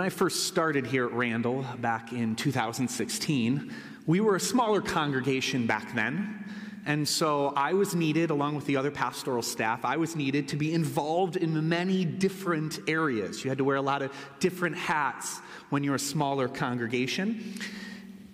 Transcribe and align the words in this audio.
When 0.00 0.06
I 0.06 0.08
first 0.08 0.46
started 0.46 0.86
here 0.86 1.04
at 1.04 1.12
Randall 1.12 1.62
back 1.78 2.14
in 2.14 2.34
2016, 2.34 3.70
we 4.06 4.20
were 4.20 4.34
a 4.34 4.40
smaller 4.40 4.80
congregation 4.80 5.66
back 5.66 5.94
then. 5.94 6.42
And 6.86 7.06
so 7.06 7.52
I 7.54 7.74
was 7.74 7.94
needed, 7.94 8.30
along 8.30 8.56
with 8.56 8.64
the 8.64 8.78
other 8.78 8.90
pastoral 8.90 9.42
staff, 9.42 9.84
I 9.84 9.98
was 9.98 10.16
needed 10.16 10.48
to 10.48 10.56
be 10.56 10.72
involved 10.72 11.36
in 11.36 11.68
many 11.68 12.06
different 12.06 12.78
areas. 12.88 13.44
You 13.44 13.50
had 13.50 13.58
to 13.58 13.64
wear 13.64 13.76
a 13.76 13.82
lot 13.82 14.00
of 14.00 14.10
different 14.38 14.74
hats 14.74 15.40
when 15.68 15.84
you're 15.84 15.96
a 15.96 15.98
smaller 15.98 16.48
congregation. 16.48 17.58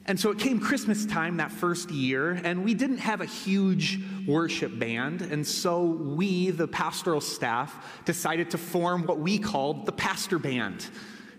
And 0.05 0.21
so 0.21 0.31
it 0.31 0.39
came 0.39 0.61
Christmas 0.61 1.05
time 1.05 1.39
that 1.39 1.51
first 1.51 1.91
year, 1.91 2.41
and 2.45 2.65
we 2.65 2.75
didn't 2.75 2.99
have 2.99 3.23
a 3.23 3.27
huge 3.27 3.99
worship 4.25 4.79
band. 4.79 5.21
And 5.21 5.45
so 5.45 5.83
we, 5.83 6.51
the 6.51 6.69
pastoral 6.69 7.21
staff, 7.21 8.05
decided 8.05 8.53
to 8.53 8.59
form 8.59 9.03
what 9.03 9.19
we 9.19 9.37
called 9.37 9.85
the 9.85 9.91
pastor 9.91 10.39
band. 10.39 10.89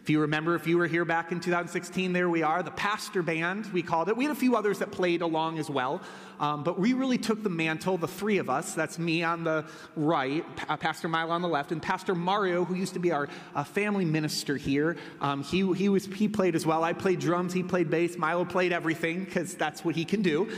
If 0.08 0.11
you 0.11 0.22
remember, 0.22 0.55
if 0.55 0.66
you 0.66 0.77
were 0.77 0.88
here 0.88 1.03
back 1.03 1.33
in 1.33 1.41
2016, 1.41 2.13
there 2.13 2.30
we 2.30 2.41
are, 2.41 2.63
the 2.63 2.72
pastor 2.72 3.22
band, 3.22 3.66
we 3.73 3.81
called 3.81 4.08
it. 4.08 4.16
We 4.16 4.23
had 4.23 4.31
a 4.31 4.39
few 4.39 4.55
others 4.55 4.80
that 4.80 4.89
played 4.89 5.22
along 5.22 5.59
as 5.59 5.69
well, 5.69 6.02
um, 6.39 6.64
but 6.64 6.80
we 6.80 6.94
really 6.94 7.17
took 7.17 7.44
the 7.44 7.49
mantle, 7.49 7.97
the 7.97 8.08
three 8.08 8.38
of 8.38 8.49
us. 8.49 8.73
That's 8.73 8.97
me 8.97 9.22
on 9.23 9.44
the 9.44 9.66
right, 9.97 10.45
uh, 10.69 10.77
Pastor 10.77 11.09
Milo 11.09 11.31
on 11.31 11.41
the 11.41 11.49
left, 11.49 11.73
and 11.73 11.81
Pastor 11.81 12.16
Mario, 12.16 12.64
who 12.64 12.75
used 12.75 12.94
to 12.94 13.02
be 13.02 13.11
our 13.11 13.27
uh, 13.53 13.66
family 13.66 14.05
minister 14.05 14.55
here. 14.55 14.95
Um, 15.19 15.44
he, 15.44 15.73
he, 15.73 15.89
was, 15.89 16.05
he 16.05 16.30
played 16.30 16.55
as 16.55 16.66
well. 16.66 16.86
I 16.86 16.94
played 16.94 17.19
drums, 17.19 17.52
he 17.52 17.61
played 17.61 17.89
bass, 17.89 18.17
Milo 18.17 18.45
played 18.45 18.71
everything 18.71 19.25
because 19.25 19.55
that's 19.55 19.83
what 19.83 19.95
he 19.95 20.05
can 20.05 20.21
do. 20.21 20.49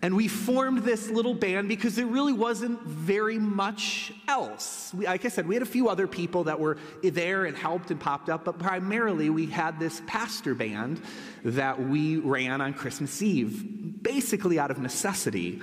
And 0.00 0.14
we 0.14 0.28
formed 0.28 0.84
this 0.84 1.10
little 1.10 1.34
band 1.34 1.68
because 1.68 1.96
there 1.96 2.06
really 2.06 2.32
wasn't 2.32 2.80
very 2.82 3.38
much 3.38 4.12
else. 4.28 4.92
We, 4.94 5.06
like 5.06 5.24
I 5.24 5.28
said, 5.28 5.48
we 5.48 5.56
had 5.56 5.62
a 5.62 5.66
few 5.66 5.88
other 5.88 6.06
people 6.06 6.44
that 6.44 6.60
were 6.60 6.78
there 7.02 7.46
and 7.46 7.56
helped 7.56 7.90
and 7.90 7.98
popped 7.98 8.28
up, 8.28 8.44
but 8.44 8.60
primarily 8.60 9.28
we 9.28 9.46
had 9.46 9.80
this 9.80 10.00
pastor 10.06 10.54
band 10.54 11.02
that 11.44 11.80
we 11.80 12.18
ran 12.18 12.60
on 12.60 12.74
Christmas 12.74 13.20
Eve, 13.22 14.02
basically 14.02 14.58
out 14.58 14.70
of 14.70 14.78
necessity. 14.78 15.60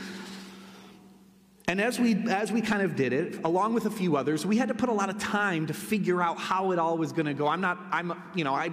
And 1.69 1.79
as 1.79 1.97
we, 1.97 2.15
as 2.29 2.51
we 2.51 2.61
kind 2.61 2.81
of 2.81 2.97
did 2.97 3.13
it, 3.13 3.43
along 3.45 3.73
with 3.73 3.85
a 3.85 3.91
few 3.91 4.17
others, 4.17 4.45
we 4.45 4.57
had 4.57 4.67
to 4.67 4.75
put 4.75 4.89
a 4.89 4.93
lot 4.93 5.09
of 5.09 5.17
time 5.17 5.65
to 5.67 5.73
figure 5.73 6.21
out 6.21 6.37
how 6.37 6.71
it 6.71 6.79
all 6.79 6.97
was 6.97 7.13
going 7.13 7.25
to 7.25 7.33
go. 7.33 7.47
I'm 7.47 7.61
not, 7.61 7.79
I'm, 7.89 8.21
you 8.35 8.43
know, 8.43 8.53
I, 8.53 8.71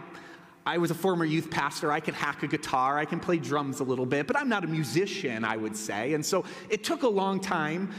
I 0.64 0.78
was 0.78 0.90
a 0.90 0.94
former 0.94 1.24
youth 1.24 1.50
pastor. 1.50 1.90
I 1.90 2.00
can 2.00 2.14
hack 2.14 2.42
a 2.42 2.46
guitar. 2.46 2.98
I 2.98 3.04
can 3.04 3.18
play 3.18 3.38
drums 3.38 3.80
a 3.80 3.84
little 3.84 4.06
bit, 4.06 4.26
but 4.26 4.36
I'm 4.36 4.48
not 4.48 4.64
a 4.64 4.68
musician, 4.68 5.44
I 5.44 5.56
would 5.56 5.76
say. 5.76 6.14
And 6.14 6.24
so 6.24 6.44
it 6.70 6.84
took 6.84 7.02
a 7.02 7.08
long 7.08 7.40
time, 7.40 7.92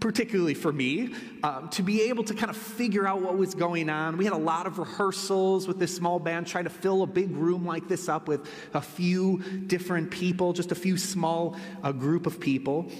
particularly 0.00 0.52
for 0.52 0.70
me, 0.70 1.14
um, 1.42 1.70
to 1.70 1.82
be 1.82 2.02
able 2.02 2.24
to 2.24 2.34
kind 2.34 2.50
of 2.50 2.56
figure 2.56 3.06
out 3.06 3.22
what 3.22 3.38
was 3.38 3.54
going 3.54 3.88
on. 3.88 4.18
We 4.18 4.24
had 4.24 4.34
a 4.34 4.38
lot 4.38 4.66
of 4.66 4.78
rehearsals 4.78 5.66
with 5.66 5.78
this 5.78 5.94
small 5.94 6.18
band, 6.18 6.46
trying 6.46 6.64
to 6.64 6.70
fill 6.70 7.02
a 7.02 7.06
big 7.06 7.30
room 7.30 7.64
like 7.64 7.88
this 7.88 8.08
up 8.08 8.28
with 8.28 8.50
a 8.74 8.82
few 8.82 9.38
different 9.66 10.10
people, 10.10 10.52
just 10.52 10.72
a 10.72 10.76
few 10.76 10.98
small 10.98 11.56
uh, 11.82 11.92
group 11.92 12.26
of 12.26 12.38
people. 12.38 12.90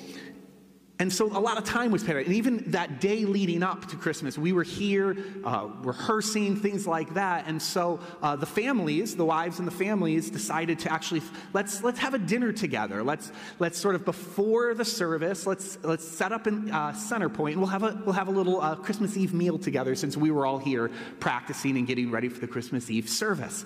And 1.00 1.10
so 1.10 1.26
a 1.26 1.40
lot 1.40 1.56
of 1.56 1.64
time 1.64 1.90
was 1.90 2.02
spent. 2.02 2.18
And 2.18 2.34
even 2.34 2.62
that 2.72 3.00
day 3.00 3.24
leading 3.24 3.62
up 3.62 3.88
to 3.88 3.96
Christmas, 3.96 4.36
we 4.36 4.52
were 4.52 4.62
here 4.62 5.16
uh, 5.44 5.68
rehearsing, 5.80 6.56
things 6.56 6.86
like 6.86 7.14
that. 7.14 7.44
And 7.46 7.60
so 7.60 8.00
uh, 8.22 8.36
the 8.36 8.44
families, 8.44 9.16
the 9.16 9.24
wives 9.24 9.60
and 9.60 9.66
the 9.66 9.72
families, 9.72 10.28
decided 10.28 10.78
to 10.80 10.92
actually 10.92 11.22
let's 11.54 11.82
let's 11.82 11.98
have 12.00 12.12
a 12.12 12.18
dinner 12.18 12.52
together. 12.52 13.02
Let's 13.02 13.32
let's 13.58 13.78
sort 13.78 13.94
of 13.94 14.04
before 14.04 14.74
the 14.74 14.84
service, 14.84 15.46
let's 15.46 15.78
let's 15.82 16.06
set 16.06 16.32
up 16.32 16.46
in 16.46 16.70
uh, 16.70 16.92
center 16.92 17.30
point, 17.30 17.54
and 17.54 17.62
we'll 17.62 17.70
have 17.70 17.82
a 17.82 18.02
we'll 18.04 18.12
have 18.12 18.28
a 18.28 18.32
little 18.32 18.60
uh, 18.60 18.76
Christmas 18.76 19.16
Eve 19.16 19.32
meal 19.32 19.58
together 19.58 19.94
since 19.94 20.18
we 20.18 20.30
were 20.30 20.44
all 20.44 20.58
here 20.58 20.90
practicing 21.18 21.78
and 21.78 21.86
getting 21.86 22.10
ready 22.10 22.28
for 22.28 22.40
the 22.40 22.46
Christmas 22.46 22.90
Eve 22.90 23.08
service. 23.08 23.64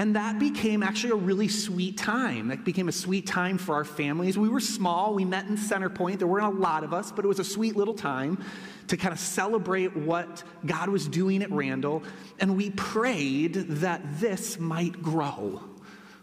And 0.00 0.16
that 0.16 0.38
became 0.38 0.82
actually 0.82 1.10
a 1.10 1.16
really 1.16 1.48
sweet 1.48 1.98
time. 1.98 2.48
That 2.48 2.64
became 2.64 2.88
a 2.88 2.92
sweet 2.92 3.26
time 3.26 3.58
for 3.58 3.74
our 3.74 3.84
families. 3.84 4.38
We 4.38 4.48
were 4.48 4.58
small, 4.58 5.12
we 5.12 5.26
met 5.26 5.46
in 5.46 5.58
Center 5.58 5.90
Point. 5.90 6.20
There 6.20 6.26
weren't 6.26 6.56
a 6.56 6.58
lot 6.58 6.84
of 6.84 6.94
us, 6.94 7.12
but 7.12 7.22
it 7.22 7.28
was 7.28 7.38
a 7.38 7.44
sweet 7.44 7.76
little 7.76 7.92
time 7.92 8.42
to 8.86 8.96
kind 8.96 9.12
of 9.12 9.20
celebrate 9.20 9.94
what 9.94 10.42
God 10.64 10.88
was 10.88 11.06
doing 11.06 11.42
at 11.42 11.52
Randall. 11.52 12.02
And 12.38 12.56
we 12.56 12.70
prayed 12.70 13.52
that 13.52 14.00
this 14.18 14.58
might 14.58 15.02
grow. 15.02 15.60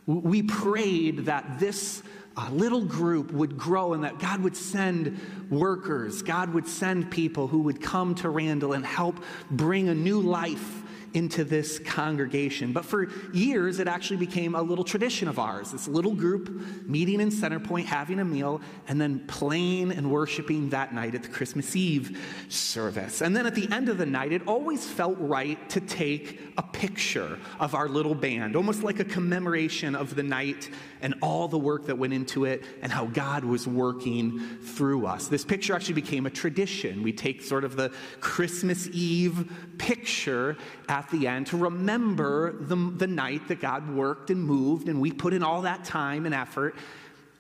We 0.08 0.42
prayed 0.42 1.26
that 1.26 1.60
this 1.60 2.02
uh, 2.36 2.50
little 2.50 2.84
group 2.84 3.32
would 3.32 3.60
grow 3.60 3.94
and 3.94 4.04
that 4.06 4.18
God 4.18 4.42
would 4.42 4.58
send 4.58 5.20
workers, 5.52 6.24
God 6.24 6.52
would 6.56 6.68
send 6.68 7.12
people 7.12 7.48
who 7.48 7.60
would 7.60 7.80
come 7.80 8.16
to 8.16 8.30
Randall 8.30 8.74
and 8.74 8.84
help 8.84 9.24
bring 9.52 9.88
a 9.88 9.94
new 9.94 10.20
life 10.20 10.82
into 11.18 11.44
this 11.44 11.80
congregation. 11.80 12.72
But 12.72 12.86
for 12.86 13.10
years, 13.34 13.80
it 13.80 13.88
actually 13.88 14.18
became 14.18 14.54
a 14.54 14.62
little 14.62 14.84
tradition 14.84 15.28
of 15.28 15.40
ours 15.40 15.72
this 15.72 15.88
little 15.88 16.14
group 16.14 16.62
meeting 16.86 17.20
in 17.20 17.32
Center 17.32 17.60
Point, 17.60 17.88
having 17.88 18.20
a 18.20 18.26
meal, 18.26 18.62
and 18.88 19.02
then 19.02 19.26
playing 19.26 19.92
and 19.92 20.12
worshiping 20.12 20.70
that 20.70 20.94
night 20.94 21.16
at 21.16 21.24
the 21.24 21.30
Christmas 21.30 21.76
Eve 21.76 22.24
service. 22.50 23.22
And 23.22 23.36
then 23.36 23.48
at 23.48 23.56
the 23.56 23.68
end 23.72 23.90
of 23.90 23.98
the 23.98 24.06
night, 24.06 24.32
it 24.32 24.48
always 24.48 24.88
felt 24.88 25.18
right 25.18 25.58
to 25.72 25.82
take 25.82 26.40
a 26.56 26.62
picture 26.62 27.40
of 27.60 27.74
our 27.74 27.90
little 27.90 28.16
band, 28.16 28.56
almost 28.56 28.84
like 28.84 29.00
a 29.00 29.06
commemoration 29.06 29.96
of 29.96 30.14
the 30.16 30.24
night 30.24 30.70
and 31.02 31.16
all 31.22 31.48
the 31.48 31.58
work 31.58 31.88
that 31.88 31.98
went 31.98 32.14
into 32.14 32.46
it 32.46 32.64
and 32.84 32.92
how 32.92 33.06
God 33.06 33.44
was 33.44 33.68
working 33.68 34.40
through 34.62 35.08
us. 35.08 35.28
This 35.28 35.46
picture 35.46 35.74
actually 35.74 35.96
became 35.96 36.28
a 36.28 36.30
tradition. 36.30 37.02
We 37.02 37.12
take 37.12 37.42
sort 37.42 37.64
of 37.64 37.76
the 37.76 37.92
Christmas 38.20 38.88
Eve 38.92 39.52
picture 39.80 40.58
at 40.88 41.07
the 41.12 41.28
end 41.28 41.48
to 41.48 41.58
remember 41.58 42.54
the, 42.54 42.76
the 42.76 43.08
night 43.08 43.48
that 43.48 43.60
God 43.60 43.90
worked 43.94 44.30
and 44.30 44.44
moved, 44.44 44.90
and 44.90 45.00
we 45.02 45.12
put 45.12 45.34
in 45.34 45.44
all 45.44 45.64
that 45.64 45.86
time 45.86 46.26
and 46.26 46.34
effort. 46.34 46.76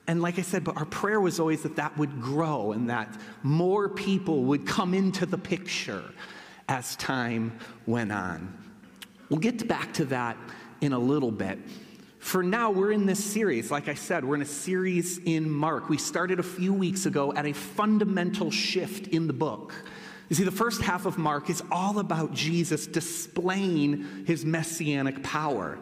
And 0.07 0.21
like 0.21 0.39
I 0.39 0.41
said, 0.41 0.63
but 0.63 0.77
our 0.77 0.85
prayer 0.85 1.19
was 1.19 1.39
always 1.39 1.63
that 1.63 1.75
that 1.75 1.97
would 1.97 2.21
grow 2.21 2.71
and 2.71 2.89
that 2.89 3.13
more 3.43 3.89
people 3.89 4.43
would 4.45 4.65
come 4.65 4.93
into 4.93 5.25
the 5.25 5.37
picture 5.37 6.03
as 6.69 6.95
time 6.95 7.59
went 7.85 8.11
on. 8.11 8.57
We'll 9.29 9.39
get 9.39 9.67
back 9.67 9.93
to 9.95 10.05
that 10.05 10.37
in 10.81 10.93
a 10.93 10.99
little 10.99 11.31
bit. 11.31 11.59
For 12.19 12.43
now, 12.43 12.71
we're 12.71 12.91
in 12.91 13.05
this 13.05 13.23
series. 13.23 13.71
Like 13.71 13.87
I 13.87 13.93
said, 13.93 14.25
we're 14.25 14.35
in 14.35 14.41
a 14.41 14.45
series 14.45 15.17
in 15.19 15.49
Mark. 15.49 15.87
We 15.87 15.97
started 15.97 16.39
a 16.39 16.43
few 16.43 16.73
weeks 16.73 17.05
ago 17.05 17.33
at 17.33 17.45
a 17.45 17.53
fundamental 17.53 18.51
shift 18.51 19.07
in 19.07 19.27
the 19.27 19.33
book. 19.33 19.73
You 20.29 20.35
see, 20.35 20.43
the 20.43 20.51
first 20.51 20.81
half 20.81 21.05
of 21.05 21.17
Mark 21.17 21.49
is 21.49 21.63
all 21.71 21.99
about 21.99 22.33
Jesus 22.33 22.85
displaying 22.85 24.25
his 24.25 24.43
messianic 24.43 25.23
power. 25.23 25.77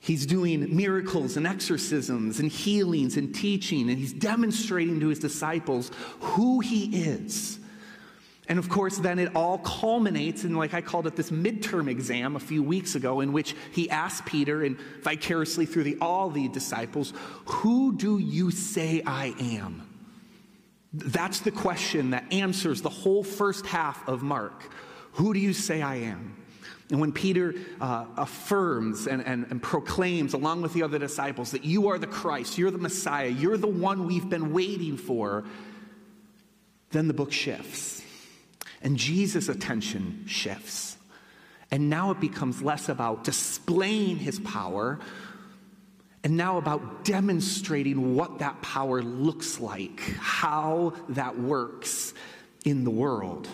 He's 0.00 0.26
doing 0.26 0.74
miracles 0.74 1.36
and 1.36 1.46
exorcisms 1.46 2.40
and 2.40 2.50
healings 2.50 3.16
and 3.16 3.34
teaching, 3.34 3.88
and 3.88 3.98
he's 3.98 4.12
demonstrating 4.12 4.98
to 5.00 5.08
his 5.08 5.18
disciples 5.18 5.90
who 6.20 6.60
he 6.60 7.04
is. 7.04 7.58
And 8.48 8.58
of 8.58 8.68
course, 8.68 8.98
then 8.98 9.18
it 9.18 9.36
all 9.36 9.58
culminates 9.58 10.44
in, 10.44 10.56
like 10.56 10.74
I 10.74 10.80
called 10.80 11.06
it, 11.06 11.14
this 11.14 11.30
midterm 11.30 11.88
exam 11.88 12.34
a 12.34 12.40
few 12.40 12.62
weeks 12.62 12.96
ago, 12.96 13.20
in 13.20 13.32
which 13.32 13.54
he 13.70 13.88
asked 13.90 14.26
Peter 14.26 14.64
and 14.64 14.76
vicariously 15.02 15.66
through 15.66 15.84
the, 15.84 15.98
all 16.00 16.30
the 16.30 16.48
disciples, 16.48 17.12
Who 17.46 17.96
do 17.96 18.18
you 18.18 18.50
say 18.50 19.02
I 19.06 19.34
am? 19.38 19.91
That's 20.94 21.40
the 21.40 21.50
question 21.50 22.10
that 22.10 22.32
answers 22.32 22.82
the 22.82 22.90
whole 22.90 23.24
first 23.24 23.66
half 23.66 24.06
of 24.08 24.22
Mark. 24.22 24.70
Who 25.12 25.32
do 25.32 25.40
you 25.40 25.52
say 25.52 25.82
I 25.82 25.96
am? 25.96 26.36
And 26.90 27.00
when 27.00 27.12
Peter 27.12 27.54
uh, 27.80 28.04
affirms 28.18 29.06
and, 29.06 29.24
and, 29.24 29.46
and 29.50 29.62
proclaims, 29.62 30.34
along 30.34 30.60
with 30.60 30.74
the 30.74 30.82
other 30.82 30.98
disciples, 30.98 31.52
that 31.52 31.64
you 31.64 31.88
are 31.88 31.98
the 31.98 32.06
Christ, 32.06 32.58
you're 32.58 32.70
the 32.70 32.76
Messiah, 32.76 33.28
you're 33.28 33.56
the 33.56 33.66
one 33.66 34.06
we've 34.06 34.28
been 34.28 34.52
waiting 34.52 34.98
for, 34.98 35.44
then 36.90 37.08
the 37.08 37.14
book 37.14 37.32
shifts. 37.32 38.02
And 38.82 38.98
Jesus' 38.98 39.48
attention 39.48 40.24
shifts. 40.26 40.98
And 41.70 41.88
now 41.88 42.10
it 42.10 42.20
becomes 42.20 42.60
less 42.60 42.90
about 42.90 43.24
displaying 43.24 44.18
his 44.18 44.38
power 44.40 45.00
and 46.24 46.36
now 46.36 46.56
about 46.58 47.04
demonstrating 47.04 48.14
what 48.14 48.38
that 48.38 48.62
power 48.62 49.02
looks 49.02 49.58
like, 49.58 50.00
how 50.18 50.94
that 51.10 51.38
works 51.38 52.14
in 52.64 52.84
the 52.84 52.90
world. 52.90 53.48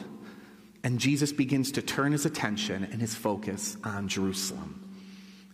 And 0.84 0.98
Jesus 0.98 1.32
begins 1.32 1.72
to 1.72 1.82
turn 1.82 2.12
his 2.12 2.26
attention 2.26 2.84
and 2.84 3.00
his 3.00 3.14
focus 3.14 3.76
on 3.84 4.08
Jerusalem. 4.08 4.84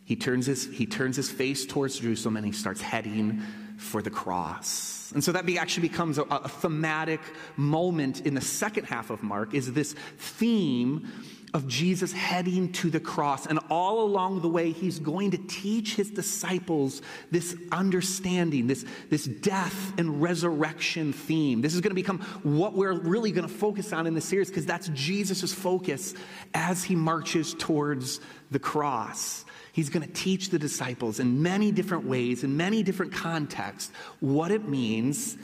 He 0.04 0.16
turns 0.16 0.46
his, 0.46 0.66
he 0.66 0.86
turns 0.86 1.16
his 1.16 1.30
face 1.30 1.64
towards 1.64 1.98
Jerusalem 1.98 2.36
and 2.36 2.44
he 2.44 2.52
starts 2.52 2.80
heading 2.80 3.42
for 3.78 4.02
the 4.02 4.10
cross. 4.10 4.93
And 5.14 5.22
so 5.22 5.32
that 5.32 5.46
be, 5.46 5.58
actually 5.58 5.88
becomes 5.88 6.18
a, 6.18 6.22
a 6.22 6.48
thematic 6.48 7.20
moment 7.56 8.20
in 8.26 8.34
the 8.34 8.40
second 8.40 8.84
half 8.84 9.10
of 9.10 9.22
Mark 9.22 9.54
is 9.54 9.72
this 9.72 9.94
theme 10.18 11.10
of 11.54 11.68
Jesus 11.68 12.12
heading 12.12 12.72
to 12.72 12.90
the 12.90 12.98
cross. 12.98 13.46
And 13.46 13.60
all 13.70 14.02
along 14.02 14.42
the 14.42 14.48
way, 14.48 14.72
he's 14.72 14.98
going 14.98 15.30
to 15.30 15.38
teach 15.38 15.94
his 15.94 16.10
disciples 16.10 17.00
this 17.30 17.56
understanding, 17.70 18.66
this, 18.66 18.84
this 19.08 19.24
death 19.24 19.96
and 19.96 20.20
resurrection 20.20 21.12
theme. 21.12 21.62
This 21.62 21.74
is 21.74 21.80
going 21.80 21.92
to 21.92 21.94
become 21.94 22.18
what 22.42 22.74
we're 22.74 22.92
really 22.92 23.30
going 23.30 23.46
to 23.46 23.54
focus 23.54 23.92
on 23.92 24.08
in 24.08 24.14
the 24.14 24.20
series 24.20 24.48
because 24.48 24.66
that's 24.66 24.88
Jesus' 24.88 25.54
focus 25.54 26.14
as 26.54 26.82
he 26.82 26.96
marches 26.96 27.54
towards 27.54 28.20
the 28.50 28.58
cross. 28.58 29.44
He's 29.74 29.90
going 29.90 30.06
to 30.06 30.12
teach 30.12 30.48
the 30.48 30.58
disciples 30.58 31.20
in 31.20 31.42
many 31.42 31.70
different 31.70 32.06
ways, 32.06 32.44
in 32.44 32.56
many 32.56 32.82
different 32.82 33.12
contexts, 33.12 33.92
what 34.20 34.50
it 34.50 34.66
means 34.66 35.36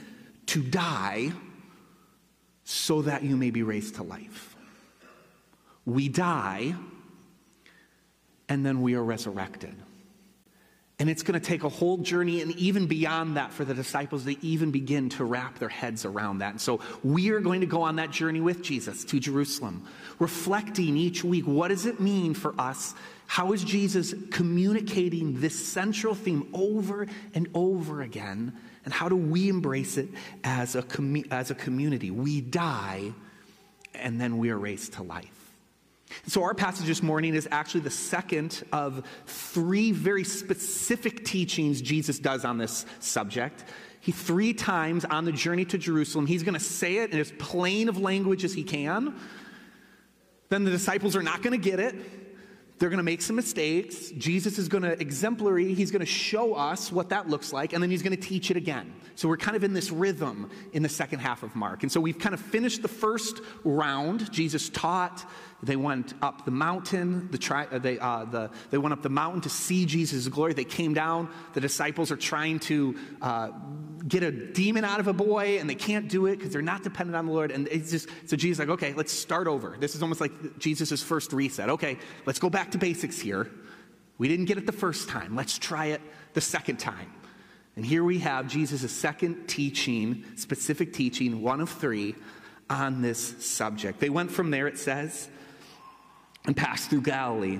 to 0.47 0.63
die 0.63 1.31
so 2.63 3.03
that 3.03 3.21
you 3.21 3.37
may 3.37 3.51
be 3.51 3.61
raised 3.61 3.95
to 3.95 4.03
life 4.03 4.51
we 5.85 6.09
die, 6.09 6.75
and 8.47 8.65
then 8.65 8.81
we 8.81 8.95
are 8.95 9.03
resurrected. 9.03 9.75
And 10.99 11.09
it's 11.09 11.23
going 11.23 11.39
to 11.39 11.45
take 11.45 11.63
a 11.63 11.69
whole 11.69 11.97
journey 11.97 12.43
and 12.43 12.51
even 12.57 12.85
beyond 12.85 13.35
that 13.37 13.51
for 13.51 13.65
the 13.65 13.73
disciples 13.73 14.23
to 14.25 14.45
even 14.45 14.69
begin 14.69 15.09
to 15.09 15.25
wrap 15.25 15.57
their 15.57 15.69
heads 15.69 16.05
around 16.05 16.39
that. 16.39 16.51
And 16.51 16.61
so 16.61 16.79
we 17.03 17.31
are 17.31 17.39
going 17.39 17.61
to 17.61 17.65
go 17.65 17.81
on 17.81 17.95
that 17.95 18.11
journey 18.11 18.39
with 18.39 18.61
Jesus 18.61 19.03
to 19.05 19.19
Jerusalem, 19.19 19.87
reflecting 20.19 20.97
each 20.97 21.23
week 21.23 21.47
what 21.47 21.69
does 21.69 21.87
it 21.87 21.99
mean 21.99 22.35
for 22.35 22.53
us? 22.61 22.93
How 23.31 23.53
is 23.53 23.63
Jesus 23.63 24.13
communicating 24.29 25.39
this 25.39 25.55
central 25.65 26.13
theme 26.13 26.49
over 26.53 27.07
and 27.33 27.47
over 27.53 28.01
again? 28.01 28.51
And 28.83 28.93
how 28.93 29.07
do 29.07 29.15
we 29.15 29.47
embrace 29.47 29.95
it 29.95 30.09
as 30.43 30.75
a, 30.75 30.83
as 31.31 31.49
a 31.49 31.55
community? 31.55 32.11
We 32.11 32.41
die 32.41 33.13
and 33.93 34.19
then 34.19 34.37
we 34.37 34.49
are 34.49 34.57
raised 34.57 34.95
to 34.95 35.03
life. 35.03 35.53
So, 36.27 36.43
our 36.43 36.53
passage 36.53 36.87
this 36.87 37.01
morning 37.01 37.33
is 37.33 37.47
actually 37.51 37.79
the 37.81 37.89
second 37.89 38.65
of 38.73 39.07
three 39.27 39.93
very 39.93 40.25
specific 40.25 41.23
teachings 41.23 41.81
Jesus 41.81 42.19
does 42.19 42.43
on 42.43 42.57
this 42.57 42.85
subject. 42.99 43.63
He 44.01 44.11
three 44.11 44.53
times 44.53 45.05
on 45.05 45.23
the 45.23 45.31
journey 45.31 45.63
to 45.63 45.77
Jerusalem, 45.77 46.25
he's 46.25 46.43
going 46.43 46.55
to 46.55 46.59
say 46.59 46.97
it 46.97 47.11
in 47.11 47.19
as 47.21 47.31
plain 47.39 47.87
of 47.87 47.97
language 47.97 48.43
as 48.43 48.53
he 48.53 48.63
can. 48.63 49.15
Then 50.49 50.65
the 50.65 50.71
disciples 50.71 51.15
are 51.15 51.23
not 51.23 51.41
going 51.41 51.57
to 51.57 51.69
get 51.69 51.79
it. 51.79 51.95
They're 52.81 52.89
going 52.89 52.97
to 52.97 53.03
make 53.03 53.21
some 53.21 53.35
mistakes. 53.35 54.09
Jesus 54.17 54.57
is 54.57 54.67
going 54.67 54.81
to 54.81 54.99
exemplary, 54.99 55.75
he's 55.75 55.91
going 55.91 55.99
to 55.99 56.05
show 56.07 56.55
us 56.55 56.91
what 56.91 57.09
that 57.09 57.29
looks 57.29 57.53
like, 57.53 57.73
and 57.73 57.83
then 57.83 57.91
he's 57.91 58.01
going 58.01 58.15
to 58.15 58.21
teach 58.21 58.49
it 58.49 58.57
again. 58.57 58.91
So 59.13 59.27
we're 59.27 59.37
kind 59.37 59.55
of 59.55 59.63
in 59.63 59.73
this 59.73 59.91
rhythm 59.91 60.49
in 60.73 60.81
the 60.81 60.89
second 60.89 61.19
half 61.19 61.43
of 61.43 61.55
Mark. 61.55 61.83
And 61.83 61.91
so 61.91 62.01
we've 62.01 62.17
kind 62.17 62.33
of 62.33 62.41
finished 62.41 62.81
the 62.81 62.87
first 62.87 63.39
round. 63.63 64.31
Jesus 64.31 64.67
taught, 64.69 65.29
they 65.63 65.75
went 65.75 66.13
up 66.21 66.43
the 66.45 66.51
mountain. 66.51 67.29
The 67.31 67.37
tri- 67.37 67.67
uh, 67.71 67.77
they, 67.77 67.99
uh, 67.99 68.25
the, 68.25 68.49
they 68.71 68.77
went 68.77 68.93
up 68.93 69.03
the 69.03 69.09
mountain 69.09 69.41
to 69.41 69.49
see 69.49 69.85
Jesus' 69.85 70.27
glory. 70.27 70.53
They 70.53 70.63
came 70.63 70.93
down. 70.93 71.29
The 71.53 71.61
disciples 71.61 72.11
are 72.11 72.17
trying 72.17 72.59
to 72.61 72.95
uh, 73.21 73.49
get 74.07 74.23
a 74.23 74.31
demon 74.31 74.83
out 74.83 74.99
of 74.99 75.07
a 75.07 75.13
boy, 75.13 75.59
and 75.59 75.69
they 75.69 75.75
can't 75.75 76.09
do 76.09 76.25
it 76.25 76.37
because 76.37 76.51
they're 76.51 76.61
not 76.61 76.83
dependent 76.83 77.15
on 77.15 77.27
the 77.27 77.31
Lord. 77.31 77.51
And 77.51 77.67
it's 77.67 77.91
just 77.91 78.09
so 78.25 78.35
Jesus 78.35 78.55
is 78.55 78.59
like, 78.59 78.69
okay, 78.69 78.93
let's 78.93 79.13
start 79.13 79.47
over. 79.47 79.77
This 79.79 79.95
is 79.95 80.01
almost 80.01 80.21
like 80.21 80.31
Jesus' 80.57 81.03
first 81.03 81.31
reset. 81.31 81.69
Okay, 81.69 81.99
let's 82.25 82.39
go 82.39 82.49
back 82.49 82.71
to 82.71 82.77
basics 82.77 83.19
here. 83.19 83.49
We 84.17 84.27
didn't 84.27 84.45
get 84.45 84.57
it 84.57 84.65
the 84.65 84.71
first 84.71 85.09
time. 85.09 85.35
Let's 85.35 85.57
try 85.57 85.87
it 85.87 86.01
the 86.33 86.41
second 86.41 86.77
time. 86.77 87.11
And 87.75 87.85
here 87.85 88.03
we 88.03 88.19
have 88.19 88.47
Jesus' 88.47 88.91
second 88.91 89.47
teaching, 89.47 90.25
specific 90.35 90.93
teaching, 90.93 91.41
one 91.41 91.61
of 91.61 91.69
three, 91.69 92.15
on 92.69 93.01
this 93.01 93.45
subject. 93.45 93.99
They 93.99 94.09
went 94.09 94.31
from 94.31 94.51
there, 94.51 94.67
it 94.67 94.77
says, 94.77 95.29
and 96.45 96.55
passed 96.55 96.89
through 96.89 97.01
Galilee. 97.01 97.59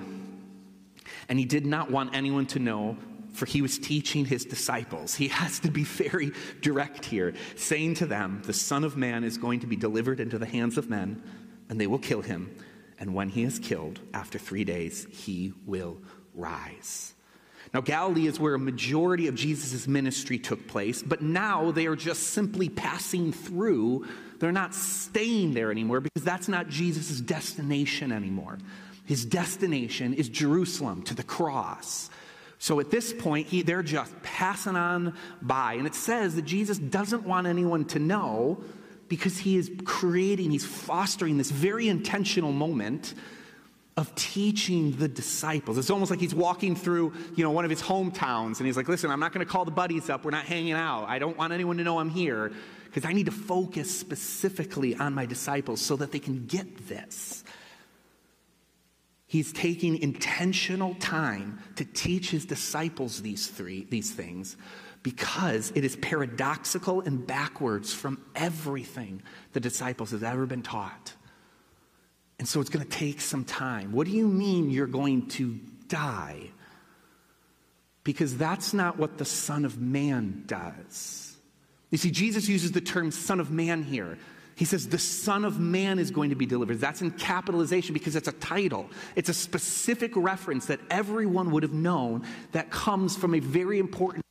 And 1.30 1.40
he 1.40 1.46
did 1.46 1.66
not 1.66 1.92
want 1.92 2.16
anyone 2.16 2.46
to 2.48 2.60
know, 2.60 2.98
for 3.34 3.46
he 3.46 3.62
was 3.62 3.78
teaching 3.78 4.26
his 4.26 4.46
disciples. 4.46 5.16
He 5.16 5.28
has 5.40 5.60
to 5.60 5.72
be 5.72 5.84
very 5.84 6.32
direct 6.62 7.06
here, 7.06 7.34
saying 7.56 7.96
to 7.96 8.06
them, 8.06 8.42
The 8.46 8.54
Son 8.54 8.84
of 8.84 8.98
Man 8.98 9.24
is 9.24 9.38
going 9.38 9.62
to 9.62 9.68
be 9.68 9.76
delivered 9.76 10.20
into 10.20 10.38
the 10.38 10.46
hands 10.46 10.78
of 10.78 10.90
men, 10.90 11.22
and 11.70 11.80
they 11.80 11.88
will 11.88 12.00
kill 12.00 12.22
him. 12.22 12.56
And 13.00 13.14
when 13.16 13.30
he 13.30 13.44
is 13.44 13.58
killed, 13.58 14.00
after 14.14 14.38
three 14.38 14.64
days, 14.64 15.08
he 15.10 15.54
will 15.66 15.98
rise. 16.36 17.14
Now, 17.74 17.82
Galilee 17.82 18.28
is 18.28 18.40
where 18.40 18.54
a 18.54 18.60
majority 18.60 19.28
of 19.28 19.36
Jesus' 19.36 19.88
ministry 19.88 20.38
took 20.38 20.68
place, 20.68 21.02
but 21.02 21.22
now 21.22 21.72
they 21.72 21.88
are 21.88 21.96
just 21.96 22.28
simply 22.28 22.70
passing 22.70 23.32
through. 23.32 24.08
They're 24.42 24.52
not 24.52 24.74
staying 24.74 25.54
there 25.54 25.70
anymore 25.70 26.02
because 26.02 26.24
that's 26.24 26.48
not 26.48 26.68
Jesus' 26.68 27.22
destination 27.22 28.12
anymore. 28.12 28.58
His 29.06 29.24
destination 29.24 30.16
is 30.16 30.30
Jerusalem 30.30 31.04
to 31.04 31.14
the 31.14 31.22
cross. 31.22 32.10
So 32.58 32.80
at 32.80 32.90
this 32.90 33.14
point, 33.14 33.48
he, 33.48 33.62
they're 33.62 33.84
just 33.84 34.20
passing 34.24 34.76
on 34.76 35.16
by. 35.44 35.74
And 35.74 35.86
it 35.86 35.94
says 35.94 36.36
that 36.36 36.46
Jesus 36.46 36.80
doesn't 36.80 37.24
want 37.24 37.46
anyone 37.46 37.86
to 37.86 38.00
know 38.00 38.64
because 39.10 39.38
he 39.38 39.58
is 39.58 39.72
creating, 39.86 40.50
he's 40.50 40.66
fostering 40.66 41.38
this 41.38 41.52
very 41.52 41.88
intentional 41.88 42.52
moment 42.52 43.14
of 43.98 44.16
teaching 44.16 44.94
the 44.94 45.08
disciples. 45.08 45.78
It's 45.78 45.92
almost 45.92 46.10
like 46.10 46.20
he's 46.20 46.34
walking 46.34 46.76
through, 46.76 47.14
you 47.36 47.44
know, 47.44 47.52
one 47.52 47.66
of 47.66 47.70
his 47.70 47.82
hometowns 47.82 48.58
and 48.58 48.66
he's 48.66 48.78
like, 48.78 48.88
"Listen, 48.88 49.12
I'm 49.12 49.20
not 49.20 49.34
going 49.34 49.46
to 49.46 49.52
call 49.52 49.66
the 49.66 49.72
buddies 49.72 50.10
up. 50.10 50.26
We're 50.26 50.32
not 50.32 50.46
hanging 50.46 50.74
out. 50.74 51.06
I 51.08 51.20
don't 51.20 51.38
want 51.38 51.54
anyone 51.54 51.78
to 51.78 51.84
know 51.84 52.00
I'm 52.00 52.10
here 52.10 52.54
because 52.92 53.10
I 53.10 53.14
need 53.14 53.28
to 53.28 53.32
focus 53.32 53.98
specifically 53.98 54.96
on 54.96 55.14
my 55.14 55.26
disciples 55.26 55.82
so 55.82 55.96
that 55.96 56.12
they 56.12 56.20
can 56.20 56.46
get 56.46 56.88
this." 56.88 57.44
He's 59.28 59.54
taking 59.54 59.98
intentional 59.98 60.96
time 60.96 61.60
to 61.78 61.86
teach 61.86 62.32
his 62.32 62.46
disciples 62.46 63.22
these 63.22 63.48
three 63.48 63.88
these 63.90 64.12
things 64.12 64.58
because 65.04 65.72
it 65.74 65.84
is 65.84 65.96
paradoxical 65.96 67.02
and 67.02 67.26
backwards 67.26 67.94
from 67.94 68.22
everything 68.36 69.24
the 69.54 69.60
disciples 69.60 70.12
have 70.12 70.24
ever 70.24 70.46
been 70.46 70.62
taught. 70.62 71.14
And 72.40 72.48
so 72.48 72.60
it's 72.60 72.70
going 72.70 72.86
to 72.86 72.92
take 72.92 73.22
some 73.22 73.46
time. 73.46 73.92
What 73.94 74.08
do 74.08 74.14
you 74.14 74.28
mean 74.28 74.70
you're 74.70 74.88
going 74.88 75.28
to 75.30 75.60
die? 75.88 76.50
Because 78.04 78.36
that's 78.36 78.74
not 78.74 78.98
what 78.98 79.18
the 79.18 79.26
Son 79.26 79.64
of 79.64 79.80
Man 79.80 80.44
does. 80.48 81.31
You 81.92 81.98
see, 81.98 82.10
Jesus 82.10 82.48
uses 82.48 82.72
the 82.72 82.82
term 82.82 83.12
Son 83.12 83.40
of 83.40 83.52
Man 83.52 83.84
here. 83.84 84.18
He 84.56 84.66
says 84.66 84.88
the 84.88 85.00
Son 85.00 85.46
of 85.46 85.60
Man 85.60 86.00
is 86.00 86.12
going 86.12 86.30
to 86.30 86.36
be 86.36 86.46
delivered. 86.46 86.80
That's 86.80 87.02
in 87.02 87.12
capitalization 87.12 87.94
because 87.94 88.16
it's 88.16 88.28
a 88.28 88.34
title. 88.34 88.90
It's 89.16 89.30
a 89.30 89.34
specific 89.34 90.16
reference 90.16 90.68
that 90.68 90.80
everyone 90.90 91.52
would 91.52 91.64
have 91.64 91.74
known 91.74 92.26
that 92.52 92.70
comes 92.70 93.16
from 93.16 93.36
a 93.36 93.40
very 93.40 93.80
important 93.80 94.24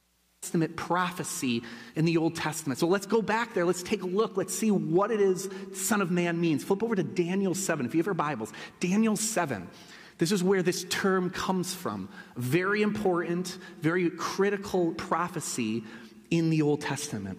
Testament 0.42 0.74
prophecy 0.74 1.62
in 1.96 2.06
the 2.06 2.16
Old 2.16 2.34
Testament. 2.34 2.78
So 2.78 2.86
let's 2.86 3.06
go 3.06 3.20
back 3.20 3.52
there. 3.52 3.66
Let's 3.66 3.82
take 3.82 4.02
a 4.02 4.06
look. 4.06 4.36
Let's 4.36 4.54
see 4.54 4.70
what 4.70 5.10
it 5.10 5.20
is 5.20 5.50
Son 5.74 6.00
of 6.00 6.10
Man 6.10 6.40
means. 6.40 6.64
Flip 6.64 6.82
over 6.82 6.94
to 6.94 7.02
Daniel 7.02 7.54
7. 7.54 7.84
If 7.84 7.94
you 7.94 7.98
have 7.98 8.06
your 8.06 8.14
Bibles, 8.14 8.52
Daniel 8.80 9.16
7. 9.16 9.68
This 10.16 10.32
is 10.32 10.42
where 10.42 10.62
this 10.62 10.84
term 10.90 11.30
comes 11.30 11.74
from. 11.74 12.08
Very 12.36 12.82
important, 12.82 13.58
very 13.80 14.10
critical 14.10 14.92
prophecy 14.92 15.84
in 16.30 16.50
the 16.50 16.62
Old 16.62 16.80
Testament. 16.80 17.38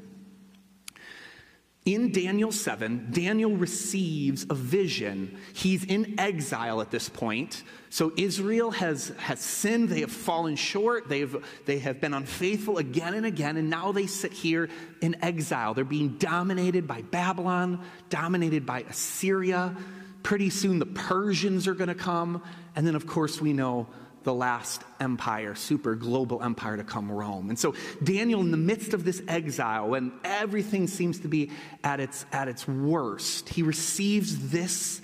In 1.84 2.12
Daniel 2.12 2.52
7, 2.52 3.08
Daniel 3.10 3.56
receives 3.56 4.46
a 4.48 4.54
vision. 4.54 5.36
He's 5.54 5.84
in 5.84 6.20
exile 6.20 6.80
at 6.80 6.92
this 6.92 7.10
point. 7.10 7.64
So 7.90 8.12
Israel 8.18 8.70
has, 8.70 9.10
has 9.18 9.40
sinned. 9.40 9.90
They 9.90 10.02
have 10.02 10.12
fallen 10.12 10.56
short. 10.56 11.10
They've, 11.10 11.36
they 11.66 11.80
have 11.80 12.00
been 12.00 12.14
unfaithful 12.14 12.78
again 12.78 13.16
and 13.16 13.26
again. 13.26 13.58
And 13.58 13.72
now 13.72 13.92
they 13.92 14.06
sit 14.06 14.32
here 14.32 14.70
in 15.02 15.24
exile. 15.24 15.74
They're 15.74 15.84
being 15.84 16.18
dominated 16.20 16.88
by 16.88 17.02
Babylon, 17.02 17.84
dominated 18.10 18.64
by 18.64 18.82
Assyria. 18.82 19.76
Pretty 20.22 20.52
soon 20.52 20.78
the 20.78 20.86
Persians 20.86 21.68
are 21.68 21.74
going 21.74 21.88
to 21.88 21.96
come. 21.96 22.44
And 22.76 22.86
then, 22.86 22.94
of 22.94 23.08
course, 23.08 23.42
we 23.42 23.54
know 23.54 23.88
the 24.24 24.34
last 24.34 24.84
empire, 25.00 25.56
super 25.56 25.96
global 25.96 26.44
empire 26.44 26.78
to 26.78 26.84
come, 26.84 27.12
Rome. 27.12 27.50
And 27.50 27.58
so 27.58 27.74
Daniel, 28.04 28.42
in 28.42 28.52
the 28.52 28.58
midst 28.58 28.94
of 28.94 29.04
this 29.04 29.22
exile, 29.28 29.90
when 29.90 30.12
everything 30.24 30.88
seems 30.88 31.20
to 31.22 31.28
be 31.28 31.52
at 31.84 32.00
its, 32.00 32.26
at 32.32 32.48
its 32.48 32.68
worst, 32.68 33.50
he 33.50 33.64
receives 33.64 34.52
this 34.52 35.02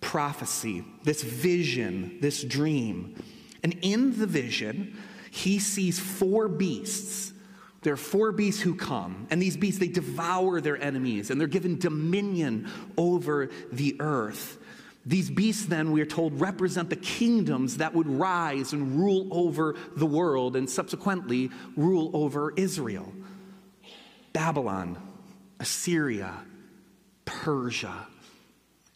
prophecy, 0.00 0.84
this 1.04 1.22
vision, 1.22 2.18
this 2.20 2.42
dream. 2.42 3.20
And 3.62 3.76
in 3.82 4.18
the 4.18 4.26
vision, 4.26 4.96
he 5.30 5.58
sees 5.58 5.98
four 5.98 6.48
beasts. 6.48 7.32
There 7.82 7.94
are 7.94 7.96
four 7.96 8.30
beasts 8.30 8.60
who 8.60 8.76
come, 8.76 9.26
and 9.30 9.42
these 9.42 9.56
beasts, 9.56 9.80
they 9.80 9.88
devour 9.88 10.60
their 10.60 10.80
enemies, 10.80 11.30
and 11.30 11.40
they're 11.40 11.48
given 11.48 11.78
dominion 11.78 12.70
over 12.96 13.50
the 13.72 13.96
earth. 13.98 14.58
These 15.04 15.30
beasts, 15.30 15.66
then, 15.66 15.90
we 15.90 16.00
are 16.00 16.06
told, 16.06 16.40
represent 16.40 16.88
the 16.88 16.96
kingdoms 16.96 17.78
that 17.78 17.92
would 17.94 18.06
rise 18.06 18.72
and 18.72 19.00
rule 19.00 19.28
over 19.32 19.74
the 19.96 20.06
world 20.06 20.54
and 20.54 20.70
subsequently 20.70 21.50
rule 21.76 22.10
over 22.14 22.52
Israel 22.56 23.12
Babylon, 24.32 24.96
Assyria, 25.58 26.32
Persia. 27.24 28.06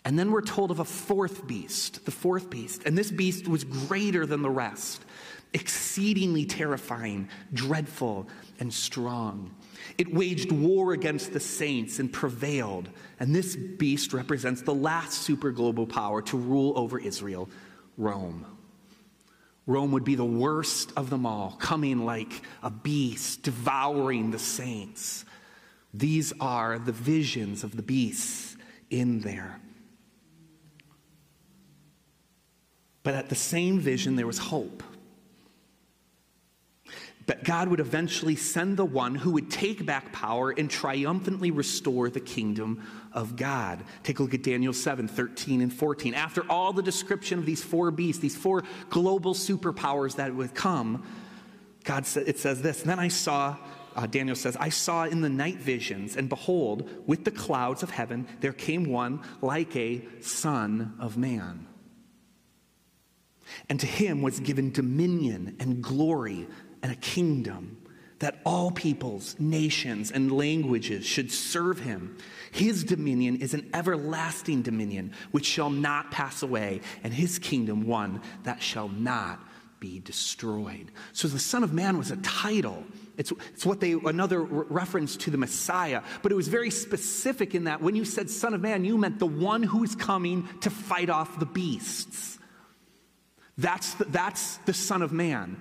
And 0.05 0.17
then 0.17 0.31
we're 0.31 0.41
told 0.41 0.71
of 0.71 0.79
a 0.79 0.85
fourth 0.85 1.49
beast, 1.49 2.05
the 2.05 2.13
fourth 2.13 2.49
beast. 2.49 2.85
And 2.87 2.97
this 2.97 3.11
beast 3.11 3.49
was 3.49 3.65
greater 3.65 4.25
than 4.25 4.41
the 4.41 4.51
rest, 4.51 5.05
exceedingly 5.53 6.47
terrifying, 6.47 7.29
dreadful, 7.53 8.29
and 8.61 8.73
strong. 8.73 9.56
It 9.99 10.13
waged 10.13 10.53
war 10.53 10.93
against 10.93 11.33
the 11.33 11.41
saints 11.41 11.99
and 11.99 12.13
prevailed. 12.13 12.89
And 13.21 13.35
this 13.35 13.57
beast 13.57 14.13
represents 14.13 14.63
the 14.63 14.75
last 14.75 15.23
super 15.23 15.51
global 15.51 15.87
power 15.87 16.23
to 16.23 16.37
rule 16.37 16.73
over 16.77 16.99
Israel 16.99 17.49
Rome. 17.97 18.47
Rome 19.67 19.93
would 19.93 20.05
be 20.05 20.15
the 20.15 20.25
worst 20.25 20.93
of 20.97 21.11
them 21.11 21.27
all, 21.27 21.57
coming 21.59 22.05
like 22.05 22.43
a 22.63 22.71
beast, 22.71 23.43
devouring 23.43 24.31
the 24.31 24.39
saints. 24.39 25.25
These 25.93 26.33
are 26.41 26.79
the 26.79 26.93
visions 26.93 27.65
of 27.65 27.75
the 27.75 27.83
beasts 27.83 28.57
in 28.91 29.21
there. 29.21 29.61
But 33.03 33.15
at 33.15 33.29
the 33.29 33.35
same 33.35 33.81
vision, 33.81 34.17
there 34.17 34.27
was 34.27 34.39
hope 34.39 34.83
that 37.27 37.43
God 37.43 37.69
would 37.69 37.81
eventually 37.81 38.37
send 38.37 38.77
the 38.77 38.85
one 38.85 39.15
who 39.15 39.33
would 39.33 39.51
take 39.51 39.85
back 39.85 40.13
power 40.13 40.51
and 40.51 40.71
triumphantly 40.71 41.51
restore 41.51 42.09
the 42.09 42.21
kingdom 42.21 42.83
of 43.13 43.35
God. 43.35 43.83
Take 44.05 44.21
a 44.21 44.23
look 44.23 44.35
at 44.35 44.45
Daniel 44.45 44.73
7 44.73 45.09
13 45.09 45.61
and 45.61 45.73
14. 45.73 46.15
After 46.15 46.49
all 46.49 46.73
the 46.73 46.83
description 46.83 47.39
of 47.39 47.47
these 47.47 47.63
four 47.63 47.91
beasts, 47.91 48.23
these 48.23 48.37
four 48.37 48.63
global 48.91 49.35
superpowers 49.35 50.17
that 50.17 50.35
would 50.35 50.55
come, 50.55 51.05
God 51.83 52.07
said, 52.07 52.29
it 52.29 52.39
says 52.39 52.63
this. 52.63 52.83
And 52.83 52.91
then 52.91 53.01
I 53.01 53.09
saw, 53.09 53.57
uh, 53.97 54.07
Daniel 54.07 54.37
says, 54.37 54.57
I 54.57 54.69
saw 54.69 55.05
in 55.05 55.21
the 55.21 55.29
night 55.29 55.59
visions, 55.59 56.17
and 56.17 56.29
behold, 56.29 56.89
with 57.07 57.25
the 57.25 57.33
clouds 57.33 57.83
of 57.83 57.91
heaven, 57.91 58.29
there 58.41 58.53
came 58.53 58.85
one 58.85 59.21
like 59.43 59.75
a 59.75 60.05
son 60.21 60.95
of 61.01 61.17
man. 61.17 61.67
And 63.69 63.81
to 63.81 63.87
him 63.87 64.23
was 64.23 64.41
given 64.41 64.73
dominion 64.73 65.57
and 65.61 65.83
glory 65.83 66.47
and 66.83 66.93
a 66.93 66.97
kingdom 66.97 67.79
that 68.19 68.41
all 68.47 68.71
peoples, 68.71 69.37
nations, 69.39 70.11
and 70.11 70.33
languages 70.33 71.05
should 71.05 71.31
serve 71.31 71.81
him. 71.81 72.17
His 72.51 72.83
dominion 72.83 73.37
is 73.37 73.53
an 73.53 73.69
everlasting 73.75 74.63
dominion 74.63 75.13
which 75.33 75.45
shall 75.45 75.69
not 75.69 76.11
pass 76.11 76.43
away, 76.43 76.81
and 77.05 77.13
his 77.13 77.39
kingdom 77.39 77.87
one 77.87 78.23
that 78.45 78.63
shall 78.63 78.89
not 78.89 79.41
be 79.81 80.01
destroyed. 80.01 80.91
So 81.13 81.29
the 81.29 81.39
Son 81.39 81.63
of 81.63 81.75
Man 81.75 81.99
was 81.99 82.11
a 82.11 82.17
title. 82.19 82.85
It's, 83.19 83.33
it's 83.53 83.67
what 83.67 83.81
they, 83.81 83.93
another 83.93 84.41
reference 84.41 85.17
to 85.19 85.31
the 85.31 85.37
Messiah, 85.37 86.03
but 86.23 86.33
it 86.33 86.35
was 86.35 86.49
very 86.49 86.71
specific 86.71 87.55
in 87.55 87.65
that 87.65 87.83
when 87.83 87.95
you 87.95 88.07
said 88.07 88.31
Son 88.31 88.55
of 88.55 88.63
Man, 88.63 88.87
you 88.87 88.97
meant 88.97 89.19
the 89.19 89.27
one 89.27 89.63
who 89.63 89.85
is 89.85 89.95
coming 89.95 90.49
to 90.63 90.71
fight 90.71 91.11
off 91.11 91.39
the 91.39 91.47
beasts. 91.47 92.39
That's 93.59 93.95
the, 93.95 94.05
that's 94.05 94.57
the 94.59 94.75
Son 94.75 95.03
of 95.03 95.13
Man. 95.13 95.61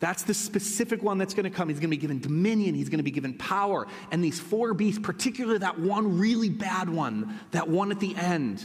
That's 0.00 0.22
the 0.22 0.34
specific 0.34 1.02
one 1.02 1.18
that's 1.18 1.34
going 1.34 1.44
to 1.44 1.50
come. 1.50 1.68
He's 1.68 1.78
going 1.78 1.90
to 1.90 1.96
be 1.96 2.00
given 2.00 2.20
dominion. 2.20 2.74
He's 2.74 2.88
going 2.88 2.98
to 2.98 3.04
be 3.04 3.10
given 3.10 3.34
power. 3.34 3.86
And 4.12 4.22
these 4.22 4.38
four 4.38 4.72
beasts, 4.74 5.00
particularly 5.02 5.58
that 5.58 5.78
one 5.78 6.18
really 6.18 6.50
bad 6.50 6.88
one, 6.88 7.38
that 7.50 7.68
one 7.68 7.90
at 7.90 7.98
the 7.98 8.14
end, 8.14 8.64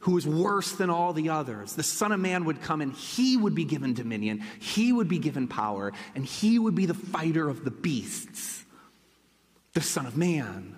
who 0.00 0.16
is 0.16 0.26
worse 0.26 0.72
than 0.72 0.88
all 0.88 1.12
the 1.12 1.30
others, 1.30 1.72
the 1.72 1.82
Son 1.82 2.12
of 2.12 2.20
Man 2.20 2.44
would 2.44 2.62
come 2.62 2.80
and 2.80 2.92
he 2.92 3.36
would 3.36 3.56
be 3.56 3.64
given 3.64 3.92
dominion. 3.92 4.44
He 4.60 4.92
would 4.92 5.08
be 5.08 5.18
given 5.18 5.48
power. 5.48 5.92
And 6.14 6.24
he 6.24 6.60
would 6.60 6.76
be 6.76 6.86
the 6.86 6.94
fighter 6.94 7.48
of 7.48 7.64
the 7.64 7.72
beasts, 7.72 8.64
the 9.72 9.80
Son 9.80 10.06
of 10.06 10.16
Man. 10.16 10.76